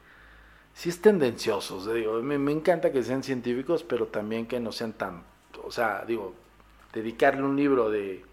[0.75, 1.93] sí es tendencioso.
[1.93, 5.25] digo, me, encanta que sean científicos, pero también que no sean tan,
[5.65, 6.35] o sea, digo,
[6.93, 8.25] dedicarle un libro de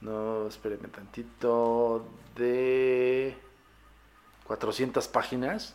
[0.00, 3.34] no, espérenme tantito, de
[4.46, 5.74] 400 páginas.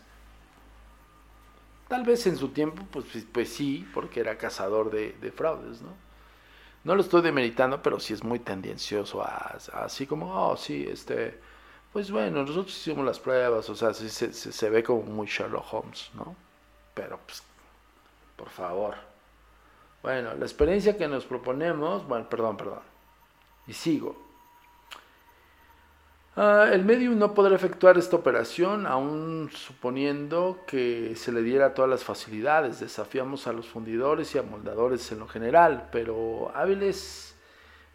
[1.87, 5.93] Tal vez en su tiempo, pues, pues sí, porque era cazador de, fraudes, ¿no?
[6.83, 9.23] No lo estoy demeritando, pero sí es muy tendencioso,
[9.73, 11.39] así como, oh, sí, este,
[11.93, 15.73] pues bueno, nosotros hicimos las pruebas, o sea, sí, se, se, ve como muy Sherlock
[15.73, 16.36] Holmes, ¿no?
[16.93, 17.43] Pero, pues,
[18.36, 18.95] por favor.
[20.02, 22.82] Bueno, la experiencia que nos proponemos, bueno, perdón, perdón.
[23.67, 24.30] Y sigo.
[26.41, 31.91] Ah, el medium no podrá efectuar esta operación aún suponiendo que se le diera todas
[31.91, 32.80] las facilidades.
[32.80, 37.28] Desafiamos a los fundidores y amoldadores en lo general, pero hábiles,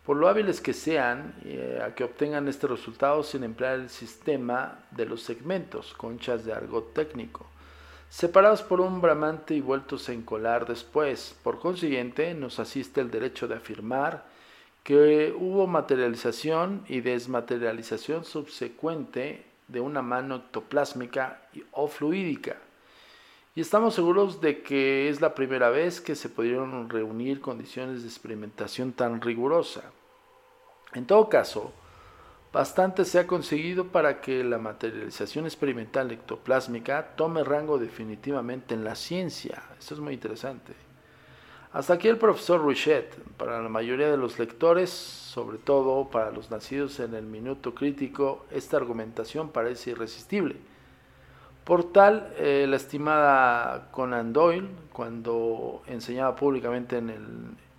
[0.04, 4.79] por lo hábiles que sean, eh, a que obtengan este resultado sin emplear el sistema
[4.90, 7.46] de los segmentos, conchas de argot técnico,
[8.10, 11.35] separados por un bramante y vueltos a encolar después.
[11.42, 14.26] Por consiguiente, nos asiste el derecho de afirmar
[14.83, 21.40] que hubo materialización y desmaterialización subsecuente de una mano ectoplásmica
[21.72, 22.58] o fluídica.
[23.57, 28.09] Y estamos seguros de que es la primera vez que se pudieron reunir condiciones de
[28.09, 29.92] experimentación tan rigurosa.
[30.92, 31.73] En todo caso,
[32.52, 38.96] bastante se ha conseguido para que la materialización experimental ectoplásmica tome rango definitivamente en la
[38.96, 39.63] ciencia.
[39.79, 40.73] Esto es muy interesante
[41.73, 43.15] Hasta aquí el profesor Richet.
[43.37, 48.46] Para la mayoría de los lectores, sobre todo para los nacidos en el minuto crítico,
[48.50, 50.73] esta argumentación parece irresistible.
[51.65, 57.27] Por tal, eh, la estimada Conan Doyle, cuando enseñaba públicamente en, el,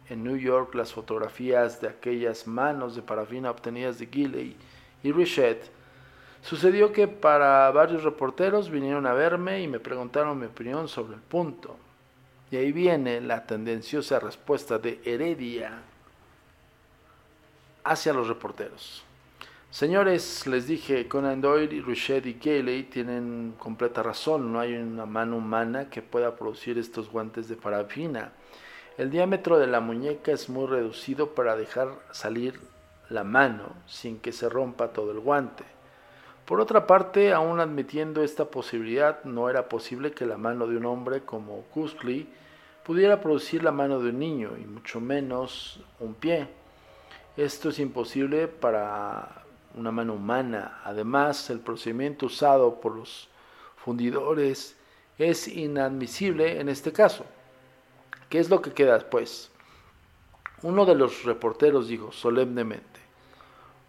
[0.10, 4.56] en New York las fotografías de aquellas manos de parafina obtenidas de Gilley
[5.04, 5.70] y Richet,
[6.42, 11.22] sucedió que para varios reporteros vinieron a verme y me preguntaron mi opinión sobre el
[11.22, 11.78] punto.
[12.50, 15.82] Y ahí viene la tendenciosa respuesta de Heredia
[17.84, 19.04] hacia los reporteros.
[19.76, 24.54] Señores, les dije, Conan Doyle, Richet y Gailey tienen completa razón.
[24.54, 28.32] No hay una mano humana que pueda producir estos guantes de parafina.
[28.98, 32.58] El diámetro de la muñeca es muy reducido para dejar salir
[33.10, 35.66] la mano sin que se rompa todo el guante.
[36.46, 40.86] Por otra parte, aún admitiendo esta posibilidad, no era posible que la mano de un
[40.86, 42.30] hombre como Kuskli
[42.86, 46.48] pudiera producir la mano de un niño, y mucho menos un pie.
[47.36, 49.45] Esto es imposible para
[49.76, 50.82] una mano humana.
[50.84, 53.30] Además, el procedimiento usado por los
[53.76, 54.76] fundidores
[55.18, 57.26] es inadmisible en este caso.
[58.30, 59.52] ¿Qué es lo que queda después?
[60.64, 63.00] Uno de los reporteros dijo solemnemente,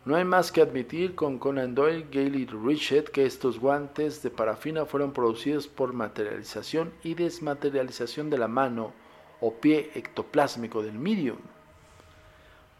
[0.04, 4.86] no hay más que admitir con Conan Doyle, y Richard que estos guantes de parafina
[4.86, 8.92] fueron producidos por materialización y desmaterialización de la mano
[9.40, 11.38] o pie ectoplásmico del medium.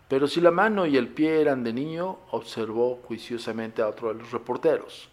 [0.08, 4.20] Pero si la mano y el pie eran de niño, observó juiciosamente a otro de
[4.20, 5.08] los reporteros,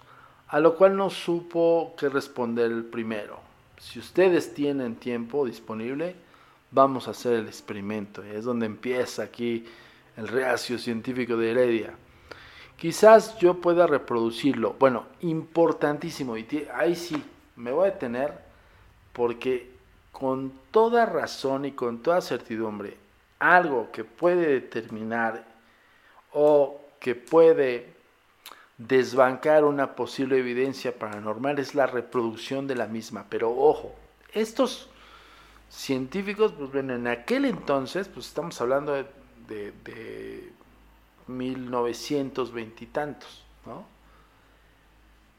[0.48, 3.40] a lo cual no supo qué responder el primero.
[3.80, 6.16] Si ustedes tienen tiempo disponible,
[6.72, 8.24] vamos a hacer el experimento.
[8.24, 9.66] Es donde empieza aquí
[10.16, 11.94] el reacio científico de Heredia.
[12.78, 14.76] Quizás yo pueda reproducirlo.
[14.78, 16.38] Bueno, importantísimo.
[16.38, 17.22] Y ahí sí,
[17.56, 18.34] me voy a detener
[19.12, 19.72] porque
[20.12, 22.98] con toda razón y con toda certidumbre,
[23.44, 25.46] algo que puede determinar
[26.32, 27.94] o que puede
[28.78, 33.26] desbancar una posible evidencia paranormal es la reproducción de la misma.
[33.30, 33.94] Pero ojo,
[34.32, 34.90] estos
[35.70, 39.06] científicos, pues bueno, en aquel entonces, pues estamos hablando de,
[39.84, 40.54] de
[41.28, 43.86] 1920 y tantos, ¿no?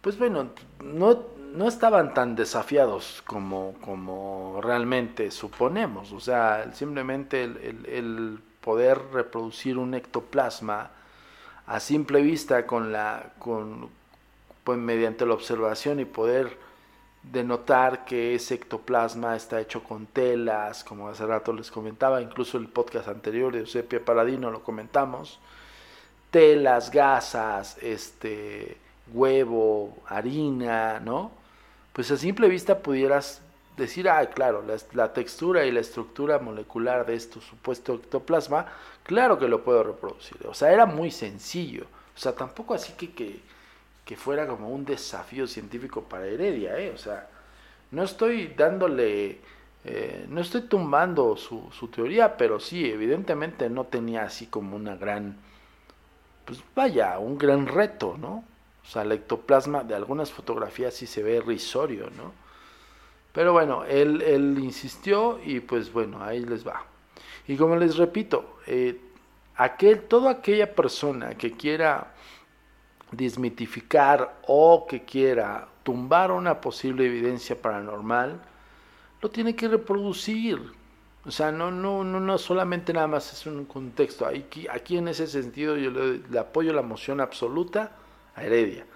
[0.02, 0.50] Pues bueno,
[0.82, 1.24] no,
[1.54, 6.12] no estaban tan desafiados como, como realmente suponemos.
[6.12, 10.90] O sea, simplemente el, el, poder reproducir un ectoplasma
[11.66, 13.90] a simple vista con la, con,
[14.64, 16.56] pues mediante la observación y poder
[17.22, 22.68] denotar que ese ectoplasma está hecho con telas, como hace rato les comentaba, incluso el
[22.68, 25.38] podcast anterior de Eusebio Paladino lo comentamos,
[26.30, 28.78] telas, gasas, este,
[29.12, 31.43] huevo, harina, ¿no?
[31.94, 33.40] Pues a simple vista pudieras
[33.76, 38.66] decir, ah, claro, la, textura y la estructura molecular de este supuesto ectoplasma,
[39.02, 40.46] claro que lo puedo reproducir.
[40.46, 41.84] O sea, era muy sencillo.
[42.14, 43.40] O sea, tampoco así que,
[44.04, 46.90] que, fuera como un desafío científico para Heredia, ¿eh?
[46.94, 47.28] O sea,
[47.92, 49.40] no estoy dándole,
[49.84, 54.96] eh, no estoy tumbando su, su teoría, pero sí, evidentemente no tenía así como una
[54.96, 55.36] gran
[56.44, 58.44] pues vaya, un gran reto, ¿no?
[58.84, 62.32] O sea, el ectoplasma de algunas fotografías sí se ve risorio, ¿no?
[63.32, 66.84] Pero bueno, él, él insistió y pues bueno, ahí les va.
[67.48, 69.00] Y como les repito, eh,
[69.56, 72.14] aquel, toda aquella persona que quiera
[73.10, 78.40] desmitificar o que quiera tumbar una posible evidencia paranormal,
[79.20, 80.60] lo tiene que reproducir,
[81.26, 84.26] o sea, no, no, no, no solamente nada más es un contexto.
[84.26, 87.92] Aquí, aquí en ese sentido yo le, apoyo la moción absoluta
[88.34, 88.86] a Heredia.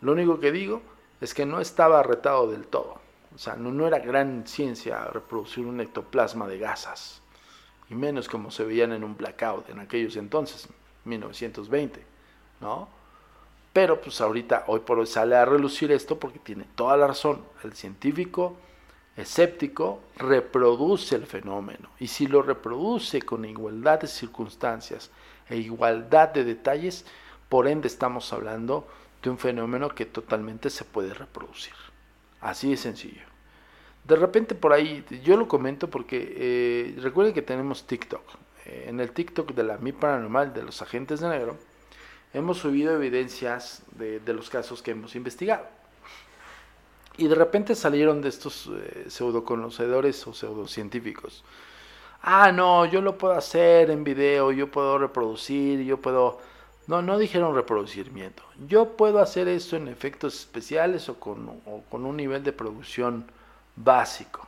[0.00, 0.82] Lo único que digo
[1.20, 3.00] es que no estaba retado del todo.
[3.34, 7.22] O sea, no, era gran ciencia reproducir un ectoplasma de gasas.
[7.88, 10.68] Y menos como se veían en un blackout en aquellos entonces,
[11.04, 12.02] 1920,
[12.60, 12.88] ¿no?
[13.72, 17.42] Pero pues ahorita, hoy por hoy sale a relucir esto porque tiene toda la razón.
[17.64, 18.56] El científico
[19.16, 25.10] escéptico reproduce el fenómeno y si lo reproduce con igualdad de circunstancias
[25.48, 27.04] e igualdad de detalles,
[27.52, 28.88] por ende estamos hablando
[29.22, 31.74] de un fenómeno que totalmente se puede reproducir.
[32.40, 33.26] Así de sencillo.
[34.04, 38.22] De repente por ahí, yo lo comento porque eh, recuerden que tenemos TikTok.
[38.64, 41.58] Eh, en el TikTok de la Mi Paranormal de los agentes de negro,
[42.32, 45.66] hemos subido evidencias de los casos que hemos investigado.
[47.18, 51.44] Y de repente salieron de estos eh, pseudoconocedores o pseudocientíficos.
[52.22, 56.50] Ah, no, yo lo puedo hacer en video, yo puedo reproducir, yo puedo...
[56.92, 58.42] No, no dijeron reproducimiento.
[58.68, 63.24] Yo puedo hacer eso en efectos especiales o con, un nivel de producción
[63.76, 64.46] básico.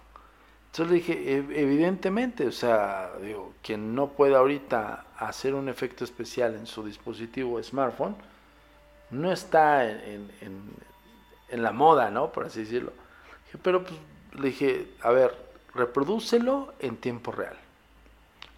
[0.66, 6.54] Entonces le dije, evidentemente, o sea, digo, quien no puede ahorita hacer un efecto especial
[6.54, 8.14] en su dispositivo smartphone,
[9.08, 10.30] no está en,
[11.48, 12.30] en, la moda, ¿no?
[12.30, 12.92] Por así decirlo.
[13.62, 13.98] Pero pues,
[14.34, 15.34] le dije, a ver,
[15.74, 17.56] reprodúcelo en tiempo real.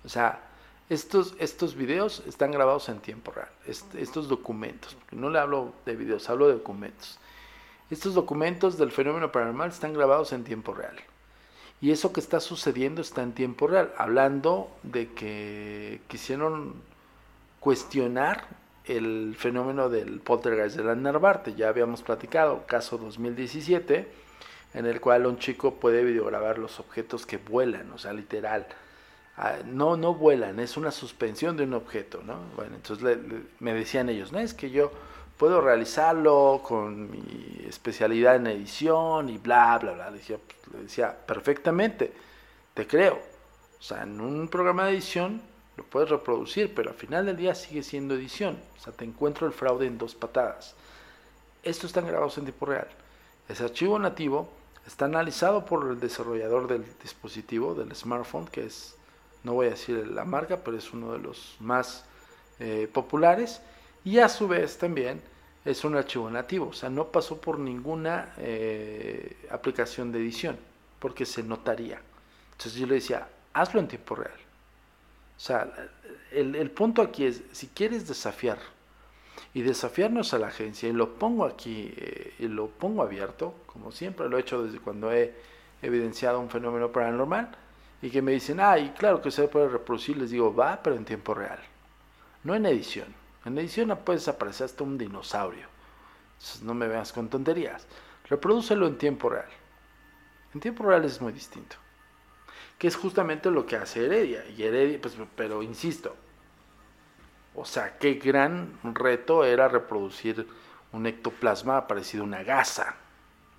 [0.04, 0.40] O sea,
[0.88, 3.48] estos, estos videos están grabados en tiempo real.
[3.66, 7.18] estos documentos, no le hablo de videos, hablo de documentos.
[7.90, 10.96] Estos documentos del fenómeno paranormal están grabados en tiempo real.
[11.80, 16.74] Y eso que está sucediendo está en tiempo real, hablando de que quisieron
[17.60, 18.46] cuestionar
[18.86, 21.54] el fenómeno del poltergeist de la Narvarte.
[21.54, 24.08] Ya habíamos platicado, caso 2017,
[24.74, 28.66] en el cual un chico puede videograbar los objetos que vuelan, o sea, literal.
[29.36, 32.38] Ah, no, no vuelan, es una suspensión de un objeto, ¿no?
[32.56, 33.18] Bueno, entonces
[33.60, 34.90] me decían ellos, no, es que yo
[35.36, 40.10] puedo realizarlo con mi especialidad en edición y bla, bla, bla.
[40.10, 40.38] Le decía,
[40.72, 42.12] le decía, perfectamente,
[42.74, 43.20] te creo.
[43.78, 45.42] O sea, en un programa de edición
[45.76, 48.58] lo puedes reproducir, pero al final del día sigue siendo edición.
[48.78, 50.74] O sea, te encuentro el fraude en dos patadas.
[51.62, 52.88] Estos están grabados en tiempo real.
[53.48, 54.48] Ese archivo nativo
[54.86, 58.95] está analizado por el desarrollador del dispositivo, del smartphone, que es,
[59.46, 62.04] no voy a decir la marca, pero es uno de los más
[62.58, 63.62] eh, populares.
[64.04, 65.22] Y a su vez también
[65.64, 70.58] es un archivo nativo, o sea, no pasó por ninguna eh, aplicación de edición,
[70.98, 72.00] porque se notaría.
[72.52, 74.38] Entonces yo le decía, hazlo en tiempo real.
[75.36, 75.72] O sea,
[76.32, 78.58] el, punto aquí es, si quieres desafiar
[79.54, 83.92] y desafiarnos a la agencia, y lo pongo aquí, eh, y lo pongo abierto, como
[83.92, 85.34] siempre lo he hecho desde cuando he
[85.82, 87.56] evidenciado un fenómeno paranormal,
[88.02, 91.04] y que me dicen, ay, claro que se puede reproducir, les digo, va, pero en
[91.04, 91.58] tiempo real,
[92.44, 93.14] no en edición.
[93.44, 95.68] En edición puedes aparecer hasta un dinosaurio.
[96.34, 97.86] Entonces no me veas con tonterías.
[98.28, 99.48] Reprodúcelo en tiempo real.
[100.52, 101.76] En tiempo real es muy distinto
[102.78, 104.44] que es justamente lo que hace Heredia.
[104.56, 106.14] Y Heredia, pues, pero insisto,
[107.54, 110.46] o sea, qué gran reto era reproducir
[110.92, 112.96] un ectoplasma parecido a una gasa.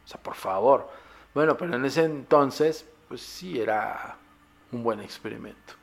[0.06, 0.90] O sea, por favor.
[1.34, 4.18] Bueno, pero en ese entonces, pues sí era
[4.72, 5.74] un buen experimento.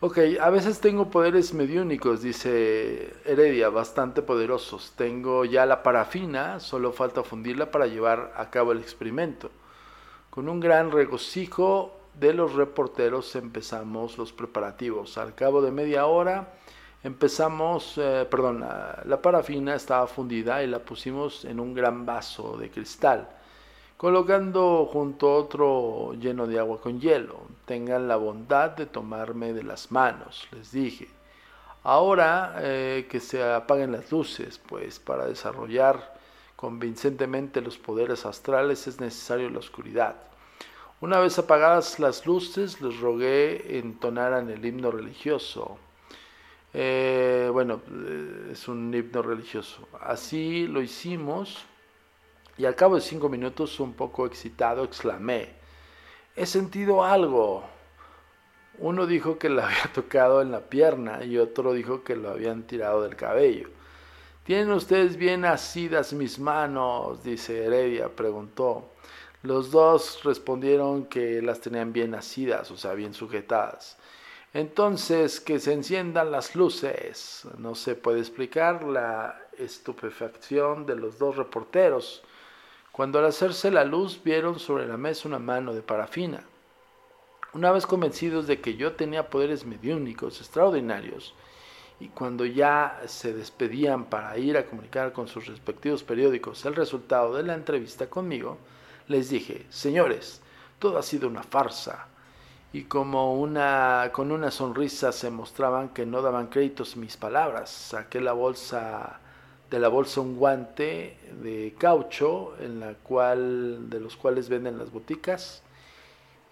[0.00, 4.92] Ok, a veces tengo poderes mediúnicos, dice Heredia, bastante poderosos.
[4.96, 9.50] Tengo ya la parafina, solo falta fundirla para llevar a cabo el experimento.
[10.30, 15.18] Con un gran regocijo de los reporteros empezamos los preparativos.
[15.18, 16.52] Al cabo de media hora
[17.02, 22.70] empezamos, eh, perdón, la, parafina estaba fundida y la pusimos en un gran vaso de
[22.70, 23.28] cristal,
[23.98, 27.40] colocando junto a otro lleno de agua con hielo.
[27.66, 31.08] Tengan la bondad de tomarme de las manos, les dije.
[31.82, 36.16] Ahora eh, que se apaguen las luces, pues para desarrollar
[36.54, 40.14] convincentemente los poderes astrales es necesario la oscuridad.
[41.00, 45.76] Una vez apagadas las luces, les rogué entonaran el himno religioso.
[46.72, 49.88] Eh, bueno, eh, es un himno religioso.
[50.00, 51.66] Así lo hicimos
[52.58, 55.54] y al cabo de cinco minutos, un poco excitado, exclamé,
[56.34, 57.62] he sentido algo.
[58.78, 62.64] Uno dijo que lo había tocado en la pierna y otro dijo que lo habían
[62.64, 63.70] tirado del cabello.
[64.42, 67.22] ¿Tienen ustedes bien asidas mis manos?
[67.22, 68.90] dice Heredia, preguntó.
[69.42, 73.98] Los dos respondieron que las tenían bien nacidas, o sea, bien sujetadas.
[74.52, 77.46] Entonces, que se enciendan las luces.
[77.58, 82.24] No se puede explicar la estupefacción de los dos reporteros
[82.98, 86.42] cuando al hacerse la luz vieron sobre la mesa una mano de parafina.
[87.52, 91.32] Una vez convencidos de que yo tenía poderes mediúnicos extraordinarios,
[92.00, 97.36] y cuando ya se despedían para ir a comunicar con sus respectivos periódicos el resultado
[97.36, 98.58] de la entrevista conmigo,
[99.06, 100.42] les dije, señores,
[100.80, 102.08] todo ha sido una farsa.
[102.72, 108.20] Y como una, con una sonrisa se mostraban que no daban créditos mis palabras, saqué
[108.20, 109.20] la bolsa
[109.70, 114.90] de la bolsa un guante de caucho en la cual de los cuales venden las
[114.90, 115.62] boticas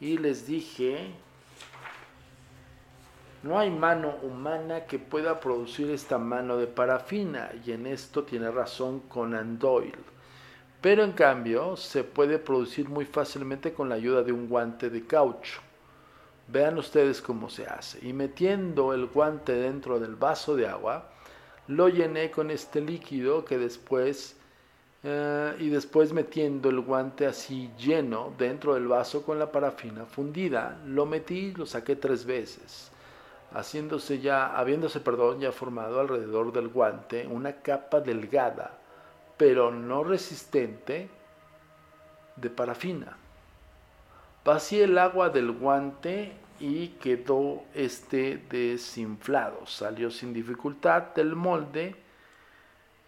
[0.00, 1.10] y les dije
[3.42, 8.50] no hay mano humana que pueda producir esta mano de parafina y en esto tiene
[8.50, 10.16] razón Conan Doyle
[10.86, 15.04] pero en cambio se puede producir muy fácilmente con la ayuda de un guante de
[15.04, 15.60] caucho.
[16.46, 18.06] Vean ustedes cómo se hace.
[18.06, 21.10] Y metiendo el guante dentro del vaso de agua,
[21.68, 24.36] lo llené con este líquido que después
[25.02, 30.80] eh, y después metiendo el guante así lleno dentro del vaso con la parafina fundida,
[30.86, 32.90] lo metí y lo saqué tres veces,
[33.52, 38.78] haciéndose ya, habiéndose, perdón, ya formado alrededor del guante una capa delgada
[39.36, 41.08] pero no resistente
[42.36, 43.16] de parafina.
[44.44, 49.66] Vacié el agua del guante y quedó este desinflado.
[49.66, 51.96] Salió sin dificultad del molde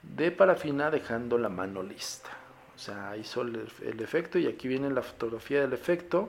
[0.03, 2.31] de parafina dejando la mano lista.
[2.75, 6.29] O sea, hizo el, efecto y aquí viene la fotografía del efecto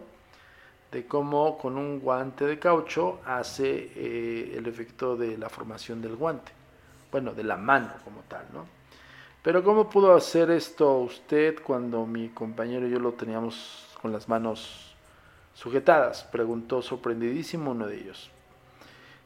[0.91, 6.15] de cómo con un guante de caucho hace eh, el efecto de la formación del
[6.15, 6.51] guante.
[7.11, 8.65] Bueno, de la mano como tal, ¿no?
[9.43, 14.27] Pero ¿cómo pudo hacer esto usted cuando mi compañero y yo lo teníamos con las
[14.27, 14.88] manos
[15.59, 16.23] sujetadas?
[16.23, 18.31] Preguntó sorprendidísimo uno de ellos.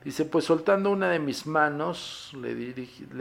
[0.03, 2.55] Dice, pues soltando una de mis manos, le,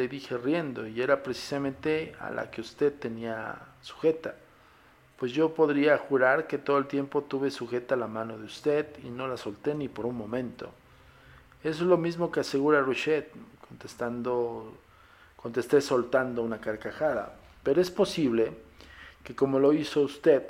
[0.08, 4.34] dije riendo, y era precisamente a la que usted tenía sujeta.
[5.16, 9.10] Pues yo podría jurar que todo el tiempo tuve sujeta la mano de usted y
[9.10, 10.70] no la solté ni por un momento.
[11.62, 13.30] Eso es lo mismo que asegura Ruchet,
[13.68, 14.72] contestando,
[15.36, 17.36] contesté soltando una carcajada.
[17.62, 18.52] Pero es posible
[19.22, 20.48] que como lo hizo usted,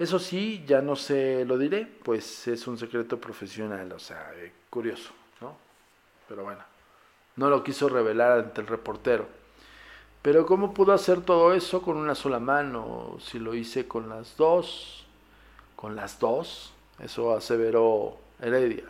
[0.00, 4.50] eso sí, ya no se lo diré, pues es un secreto profesional, o sea, eh,
[4.70, 5.10] curioso,
[5.42, 5.54] ¿no?
[6.26, 6.62] Pero bueno,
[7.36, 9.28] no lo quiso revelar ante el reportero.
[10.22, 13.18] Pero ¿cómo pudo hacer todo eso con una sola mano?
[13.20, 15.06] Si lo hice con las dos,
[15.76, 18.84] con las dos, eso aseveró Heredia.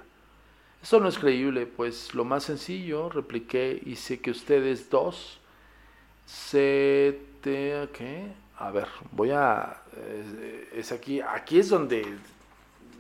[0.81, 5.41] Eso no es creíble, pues lo más sencillo, repliqué, hice que ustedes dos
[6.25, 7.21] se.
[7.43, 8.33] ¿qué?
[8.61, 9.83] A ver, voy a,
[10.75, 12.05] es aquí, aquí es donde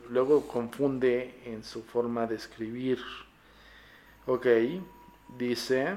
[0.09, 2.99] luego confunde en su forma de escribir.
[4.27, 4.47] Ok,
[5.37, 5.97] dice,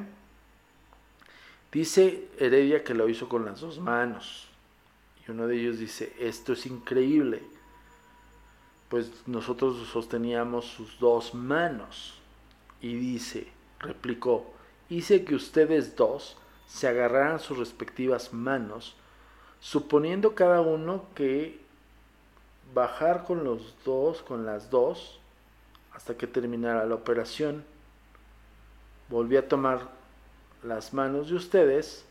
[1.72, 4.50] dice Heredia que lo hizo con las dos manos.
[5.26, 7.42] Y uno de ellos dice, esto es increíble.
[8.90, 12.20] Pues nosotros sosteníamos sus dos manos.
[12.82, 13.48] Y dice,
[13.80, 14.54] replicó,
[14.90, 16.36] hice que ustedes dos
[16.68, 18.98] se agarraran sus respectivas manos
[19.64, 21.58] suponiendo cada uno que
[22.74, 25.22] bajar con los dos, con las dos,
[25.94, 27.64] hasta que terminara la operación.
[29.08, 29.88] Volví a tomar
[30.64, 32.04] las manos de ustedes,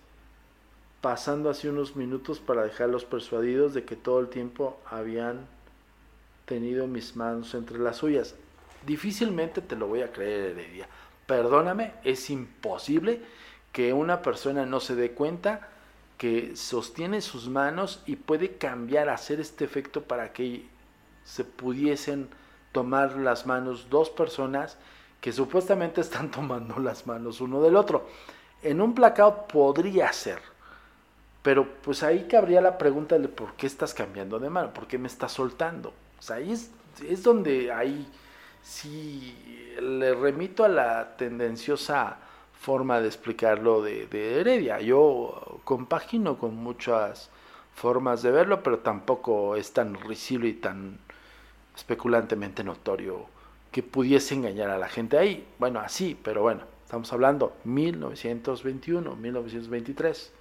[1.03, 5.47] pasando así unos minutos para dejarlos persuadidos de que todo el tiempo habían
[6.47, 8.35] tenido mis manos entre las suyas.
[8.87, 10.89] Difícilmente te lo voy a creer, Heredia.
[11.27, 13.21] Perdóname, es imposible
[13.73, 15.69] que una persona no se dé cuenta
[16.23, 20.65] que sostiene sus manos y puede cambiar, hacer este efecto para que
[21.25, 22.29] se pudiesen
[22.71, 24.79] tomar las manos dos personas
[25.21, 28.07] que supuestamente están tomando las manos uno del otro.
[28.63, 30.39] En un placao podría ser,
[31.43, 34.99] pero pues ahí cabría la pregunta de por qué estás cambiando de mano, por qué
[34.99, 35.93] me estás soltando.
[36.21, 36.71] O sea, ahí es,
[37.05, 38.07] es donde ahí
[38.63, 42.17] sí le remito a la tendenciosa
[42.63, 44.81] forma de explicarlo de, de Heredia.
[44.81, 47.29] Yo compagino con muchas
[47.75, 50.99] formas de verlo, pero tampoco es tan risible y tan
[51.75, 53.27] especulantemente notorio
[53.73, 55.45] que pudiese engañar a la gente ahí.
[55.59, 60.33] Bueno, así, pero bueno, estamos hablando 1921, 1923.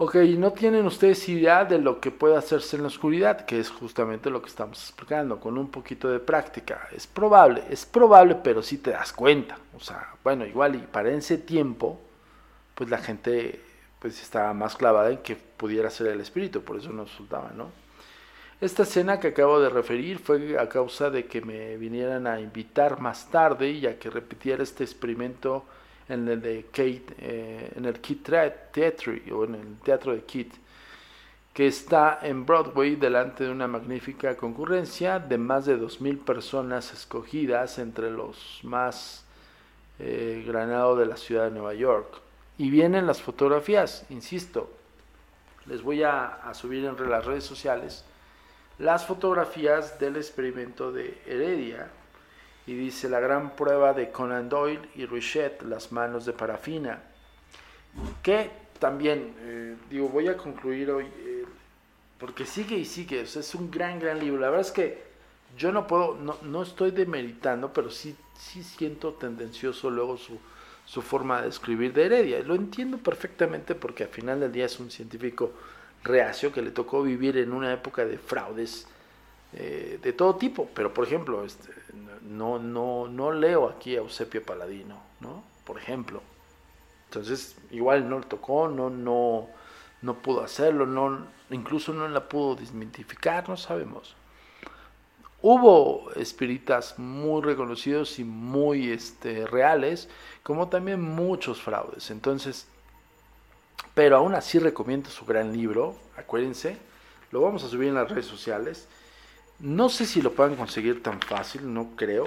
[0.00, 3.68] Ok, no tienen ustedes idea de lo que puede hacerse en la oscuridad, que es
[3.68, 6.88] justamente lo que estamos explicando, con un poquito de práctica.
[6.92, 9.58] Es probable, es probable, pero si te das cuenta.
[9.76, 12.00] O sea, bueno, igual y para ese tiempo,
[12.76, 13.60] pues la gente
[13.98, 17.72] pues estaba más clavada en que pudiera ser el espíritu, por eso no soltaba, ¿no?
[18.60, 23.00] Esta escena que acabo de referir fue a causa de que me vinieran a invitar
[23.00, 25.64] más tarde y a que repitiera este experimento
[26.08, 28.28] en el de Kate, eh, en el Kit
[28.72, 30.52] Theatre o en el teatro de Kit,
[31.52, 37.78] que está en Broadway delante de una magnífica concurrencia de más de 2.000 personas escogidas
[37.78, 39.24] entre los más
[39.98, 42.20] eh, granados de la ciudad de Nueva York.
[42.58, 44.70] Y vienen las fotografías, insisto,
[45.66, 48.04] les voy a, a subir en las redes sociales
[48.78, 51.88] las fotografías del experimento de Heredia
[52.68, 57.02] y dice la gran prueba de Conan Doyle y Richet, las manos de parafina,
[58.22, 61.46] que también, eh, digo, voy a concluir hoy, eh,
[62.18, 64.38] porque sigue y sigue, es un gran, gran libro.
[64.38, 65.02] La verdad es que
[65.56, 70.38] yo no puedo, no, no estoy demeritando, pero sí, sí siento tendencioso luego su,
[70.84, 72.40] su forma de escribir de Heredia.
[72.40, 75.52] Lo entiendo perfectamente porque al final del día es un científico
[76.04, 78.86] reacio que le tocó vivir en una época de fraudes
[79.52, 81.70] eh, de todo tipo, pero por ejemplo, este,
[82.22, 85.42] no, no, no leo aquí a Eusebio Paladino, ¿no?
[85.64, 86.22] Por ejemplo.
[87.06, 89.48] Entonces, igual no le tocó, no, no,
[90.02, 94.14] no pudo hacerlo, no, incluso no la pudo desmitificar, no sabemos.
[95.40, 100.08] Hubo espiritas muy reconocidos y muy este, reales,
[100.42, 102.10] como también muchos fraudes.
[102.10, 102.66] Entonces,
[103.94, 106.76] pero aún así recomiendo su gran libro, acuérdense,
[107.30, 108.88] Lo vamos a subir en las redes sociales.
[109.60, 112.26] No sé si lo puedan conseguir tan fácil, no creo.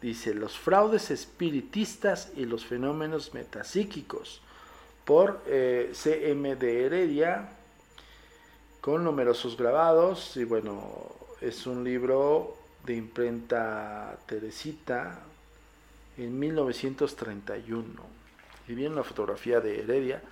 [0.00, 4.40] Dice los fraudes espiritistas y los fenómenos metapsíquicos
[5.04, 7.50] por eh, CM de Heredia
[8.80, 10.80] con numerosos grabados y bueno,
[11.40, 15.20] es un libro de imprenta Teresita
[16.16, 17.84] en 1931.
[18.68, 20.22] Y viene una fotografía de Heredia,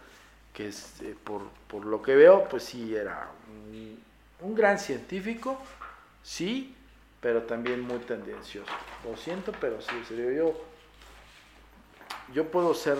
[0.53, 3.31] que es, eh, por, lo que veo, pues sí, era
[4.41, 5.59] un, gran científico,
[6.23, 6.75] sí,
[7.21, 8.71] pero también muy tendencioso.
[9.05, 10.65] Lo siento, pero sí, serio, yo,
[12.33, 12.99] yo puedo ser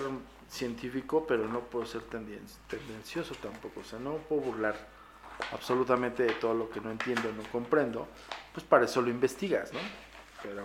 [0.49, 4.75] científico, pero no puedo ser tendencioso tampoco, o sea, no puedo burlar
[5.51, 8.07] absolutamente de todo lo que no entiendo, no comprendo,
[8.53, 9.79] pues para eso lo investigas, ¿no?
[10.43, 10.63] Pero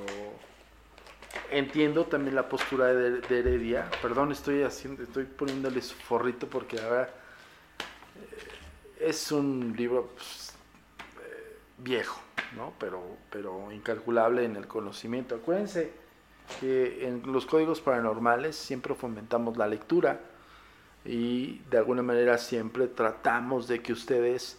[1.51, 3.91] entiendo también la postura de, Heredia.
[4.03, 7.11] Perdón, estoy haciendo, estoy poniéndole su forrito porque ahora
[8.17, 10.55] eh, es un libro pues,
[11.23, 12.21] eh, viejo,
[12.57, 12.73] ¿no?
[12.79, 15.35] Pero, pero incalculable en el conocimiento.
[15.35, 15.93] Acuérdense
[16.61, 20.21] que en los códigos paranormales siempre fomentamos la lectura
[21.05, 24.59] y de alguna manera siempre tratamos de que ustedes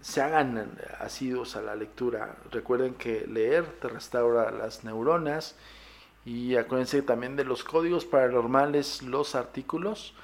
[0.00, 2.36] se hagan asiduos a la lectura.
[2.50, 5.54] Recuerden que leer te restaura las neuronas
[6.24, 10.14] y acuérdense también de los códigos paranormales, los artículos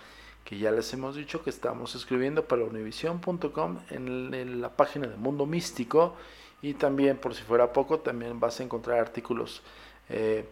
[0.49, 5.45] que ya les hemos dicho que estamos escribiendo para univision.com en, la página de Mundo
[5.45, 6.17] Místico
[6.63, 9.63] y también por si fuera poco también vas a encontrar artículos
[10.09, 10.45] eh,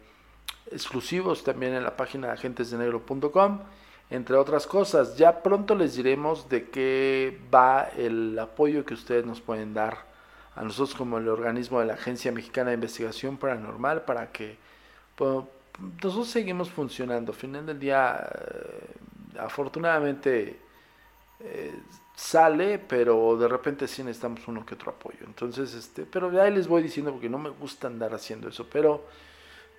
[0.70, 3.60] exclusivos también en la página de agentesdenegro.com
[4.10, 5.16] entre otras cosas.
[5.16, 10.06] Ya pronto les diremos de qué va el apoyo que ustedes nos pueden dar
[10.54, 14.56] a nosotros como el organismo de la Agencia Mexicana de Investigación Paranormal para que
[16.02, 17.32] nosotros seguimos funcionando.
[17.32, 20.58] Al final del día, eh, afortunadamente
[21.40, 21.74] eh,
[22.16, 25.18] sale, pero de repente sí necesitamos uno que otro apoyo.
[25.26, 29.04] Entonces, este, pero ya les voy diciendo porque no me gusta andar haciendo eso, pero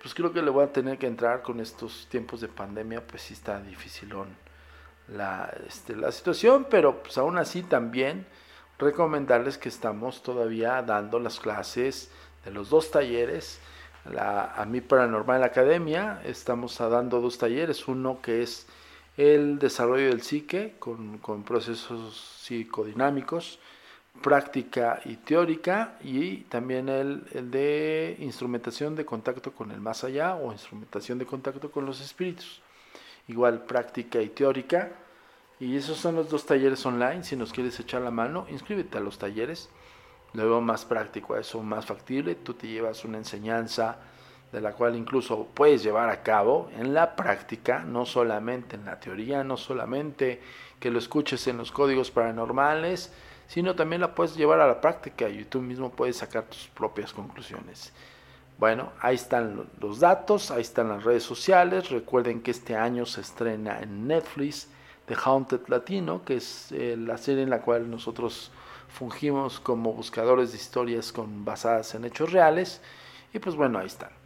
[0.00, 3.22] pues creo que le voy a tener que entrar con estos tiempos de pandemia, pues
[3.22, 4.28] sí está dificilón
[5.08, 8.24] la, este, la situación, pero pues aún así también
[8.78, 12.12] recomendarles que estamos todavía dando las clases
[12.44, 13.58] de los dos talleres.
[14.04, 18.68] La, a mi Paranormal Academia estamos dando dos talleres, uno que es
[19.18, 23.58] el desarrollo del psique con, con procesos psicodinámicos,
[24.22, 30.52] práctica y teórica y también el, de instrumentación de contacto con el más allá o
[30.52, 32.62] instrumentación de contacto con los espíritus.
[33.26, 34.92] Igual práctica y teórica.
[35.58, 37.24] Y esos son los dos talleres online.
[37.24, 39.68] Si nos quieres echar la mano, inscríbete a los talleres.
[40.32, 42.36] Luego más práctico, eso más factible.
[42.36, 43.98] Tú te llevas una enseñanza
[44.52, 48.98] de la cual incluso puedes llevar a cabo en la práctica, no solamente en la
[48.98, 50.40] teoría, no solamente
[50.80, 53.12] que lo escuches en los códigos paranormales,
[53.46, 57.12] sino también la puedes llevar a la práctica y tú mismo puedes sacar tus propias
[57.12, 57.92] conclusiones.
[58.58, 61.90] Bueno, ahí están los datos, ahí están las redes sociales.
[61.90, 64.68] Recuerden que este año se estrena en Netflix
[65.06, 68.50] The Haunted Latino, que es eh, la serie en la cual nosotros
[68.88, 72.80] fungimos como buscadores de historias con, basadas en hechos reales.
[73.32, 74.17] Y pues bueno, ahí están.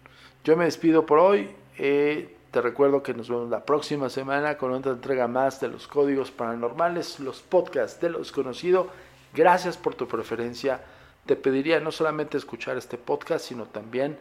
[0.45, 1.51] Yo me despido por hoy.
[1.79, 5.87] Eh, te recuerdo que nos vemos la próxima semana con otra entrega más de los
[5.87, 8.91] códigos paranormales, los podcasts de lo desconocido
[9.35, 10.81] Gracias por tu preferencia.
[11.25, 14.19] Te pediría no solamente escuchar este podcast, sino también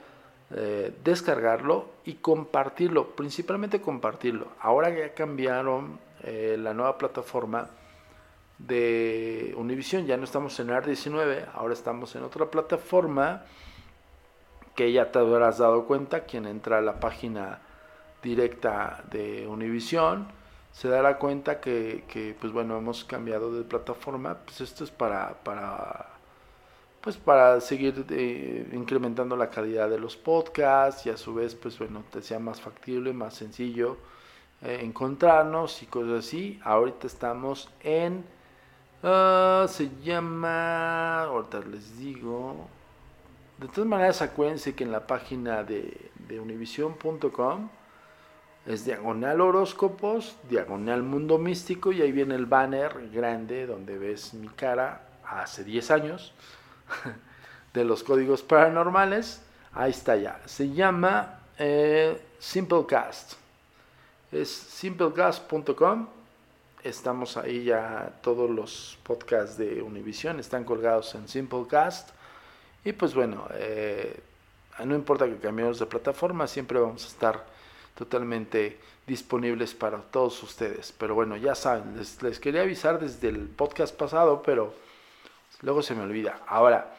[0.51, 4.47] eh, descargarlo y compartirlo, principalmente compartirlo.
[4.61, 7.69] Ahora ya cambiaron eh, la nueva plataforma
[8.57, 13.43] de Univision, ya no estamos en AR19, ahora estamos en otra plataforma
[14.75, 17.59] que ya te habrás dado cuenta, quien entra a la página
[18.21, 20.27] directa de Univision
[20.71, 26.07] se dará cuenta que, pues bueno, hemos cambiado de plataforma, pues esto es para, para
[27.01, 31.77] pues para seguir eh, incrementando la calidad de los podcasts y a su vez, pues
[31.79, 33.97] bueno, te sea más factible, más sencillo
[34.61, 36.59] eh, encontrarnos y cosas así.
[36.63, 38.23] Ahorita estamos en,
[39.03, 42.67] ah, se llama, ahorita les digo,
[43.61, 47.69] de todas maneras acuérdense que en la página de, univision.com
[48.65, 54.47] es diagonal horóscopos, diagonal mundo místico y ahí viene el banner grande donde ves mi
[54.47, 56.33] cara hace 10 años
[57.73, 59.43] de los códigos paranormales.
[59.73, 60.41] Ahí está ya.
[60.45, 63.33] Se llama eh, Simplecast.
[64.31, 66.07] Es simplecast.com.
[66.83, 72.09] Estamos ahí ya, todos los podcasts de Univision están colgados en Simplecast.
[72.83, 74.19] Y pues bueno, eh,
[74.85, 77.45] no importa que cambiemos de plataforma, siempre vamos a estar
[77.95, 80.93] totalmente disponibles para todos ustedes.
[80.97, 84.73] Pero bueno, ya saben, les, quería avisar desde el podcast pasado, pero
[85.61, 86.39] luego se me olvida.
[86.47, 86.95] Ahora,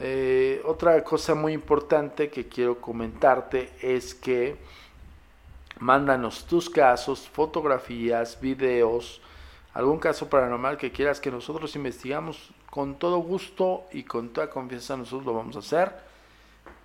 [0.00, 4.56] eh, otra cosa muy importante que quiero comentarte es que
[5.78, 9.20] mándanos tus casos, fotografías, videos,
[9.74, 14.96] algún caso paranormal que quieras que nosotros investigamos con todo gusto y con toda confianza
[14.96, 15.92] nosotros lo vamos a hacer.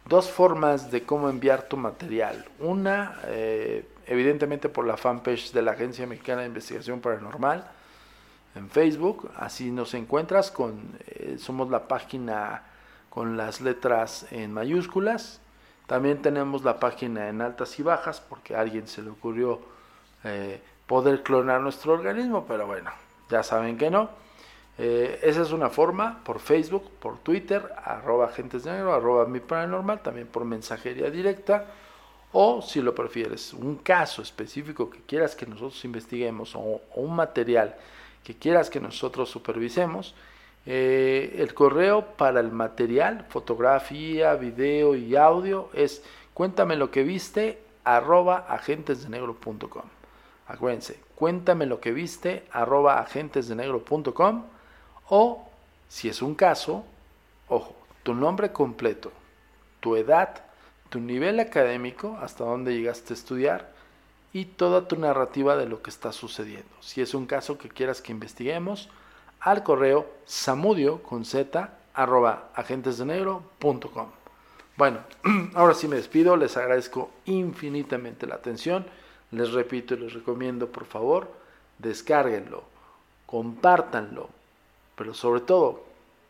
[0.06, 2.44] Dos formas de cómo enviar tu material.
[2.60, 7.72] Una, eh, evidentemente por la fanpage de la Agencia Mexicana de Investigación Paranormal
[8.56, 12.64] en Facebook, así nos encuentras con, eh, somos la página
[13.10, 15.40] con las letras en mayúsculas.
[15.86, 19.62] También tenemos la página en altas y bajas porque a alguien se le ocurrió
[20.26, 22.92] eh, poder clonar nuestro organismo, pero bueno,
[23.30, 24.27] ya saben que no.
[24.80, 29.40] Eh, esa es una forma por Facebook, por Twitter, arroba agentes de negro, arroba mi
[29.40, 31.66] paranormal, también por mensajería directa.
[32.34, 37.76] O si lo prefieres, un caso específico que quieras que nosotros investiguemos o, un material
[38.24, 40.14] que quieras que nosotros supervisemos,
[40.66, 46.04] eh, el correo para el material, fotografía, video y audio es
[46.34, 49.84] cuéntame lo que viste arroba agentesdenegro.com.
[50.48, 54.44] Acuérdense, cuéntame lo que viste arroba agentesdenegro.com
[55.10, 55.48] o
[55.88, 56.84] si es un caso,
[57.48, 59.12] ojo, tu nombre completo,
[59.80, 60.44] tu edad,
[60.90, 63.72] tu nivel académico, hasta dónde llegaste a estudiar
[64.34, 66.70] y toda tu narrativa de lo que está sucediendo.
[66.82, 68.90] Si es un caso que quieras que investiguemos,
[69.40, 74.10] al correo samudio con z arroba agentesdenegro.com.
[74.76, 75.00] Bueno,
[75.56, 78.86] ahora sí me despido, les agradezco infinitamente la atención,
[79.32, 81.32] les repito y les recomiendo por favor,
[81.80, 82.64] descárguenlo,
[83.26, 84.30] compártanlo,
[84.98, 85.86] pero sobre todo,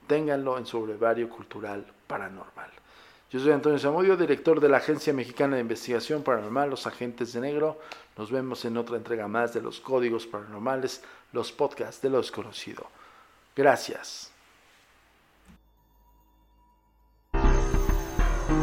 [0.07, 2.70] ténganlo en su brevario cultural paranormal.
[3.32, 7.41] Yo soy Antonio Zamudio, director de la Agencia Mexicana de Investigación Paranormal, Los Agentes de
[7.41, 7.80] Negro.
[8.18, 11.01] Nos vemos en otra entrega más de los Códigos Paranormales,
[11.34, 12.86] los podcasts de lo desconocido.
[13.55, 14.32] Gracias.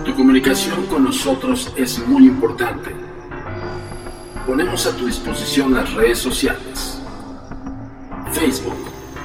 [0.04, 2.90] Tu comunicación con nosotros es muy importante.
[4.46, 7.00] Ponemos a tu disposición las redes sociales.
[8.32, 8.93] Facebook,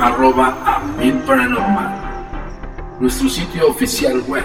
[0.00, 1.92] arroba a mi paranormal.
[3.00, 4.44] Nuestro sitio oficial web,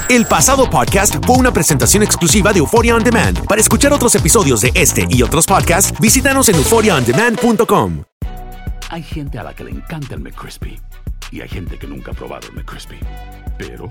[0.08, 3.46] El pasado podcast fue una presentación exclusiva de Euphoria On Demand.
[3.46, 8.04] Para escuchar otros episodios de este y otros podcasts, visítanos en euphoriaondemand.com.
[8.88, 10.80] Hay gente a la que le encanta el McCrispy
[11.30, 12.98] y hay gente que nunca ha probado el McCrispy.
[13.58, 13.90] Pero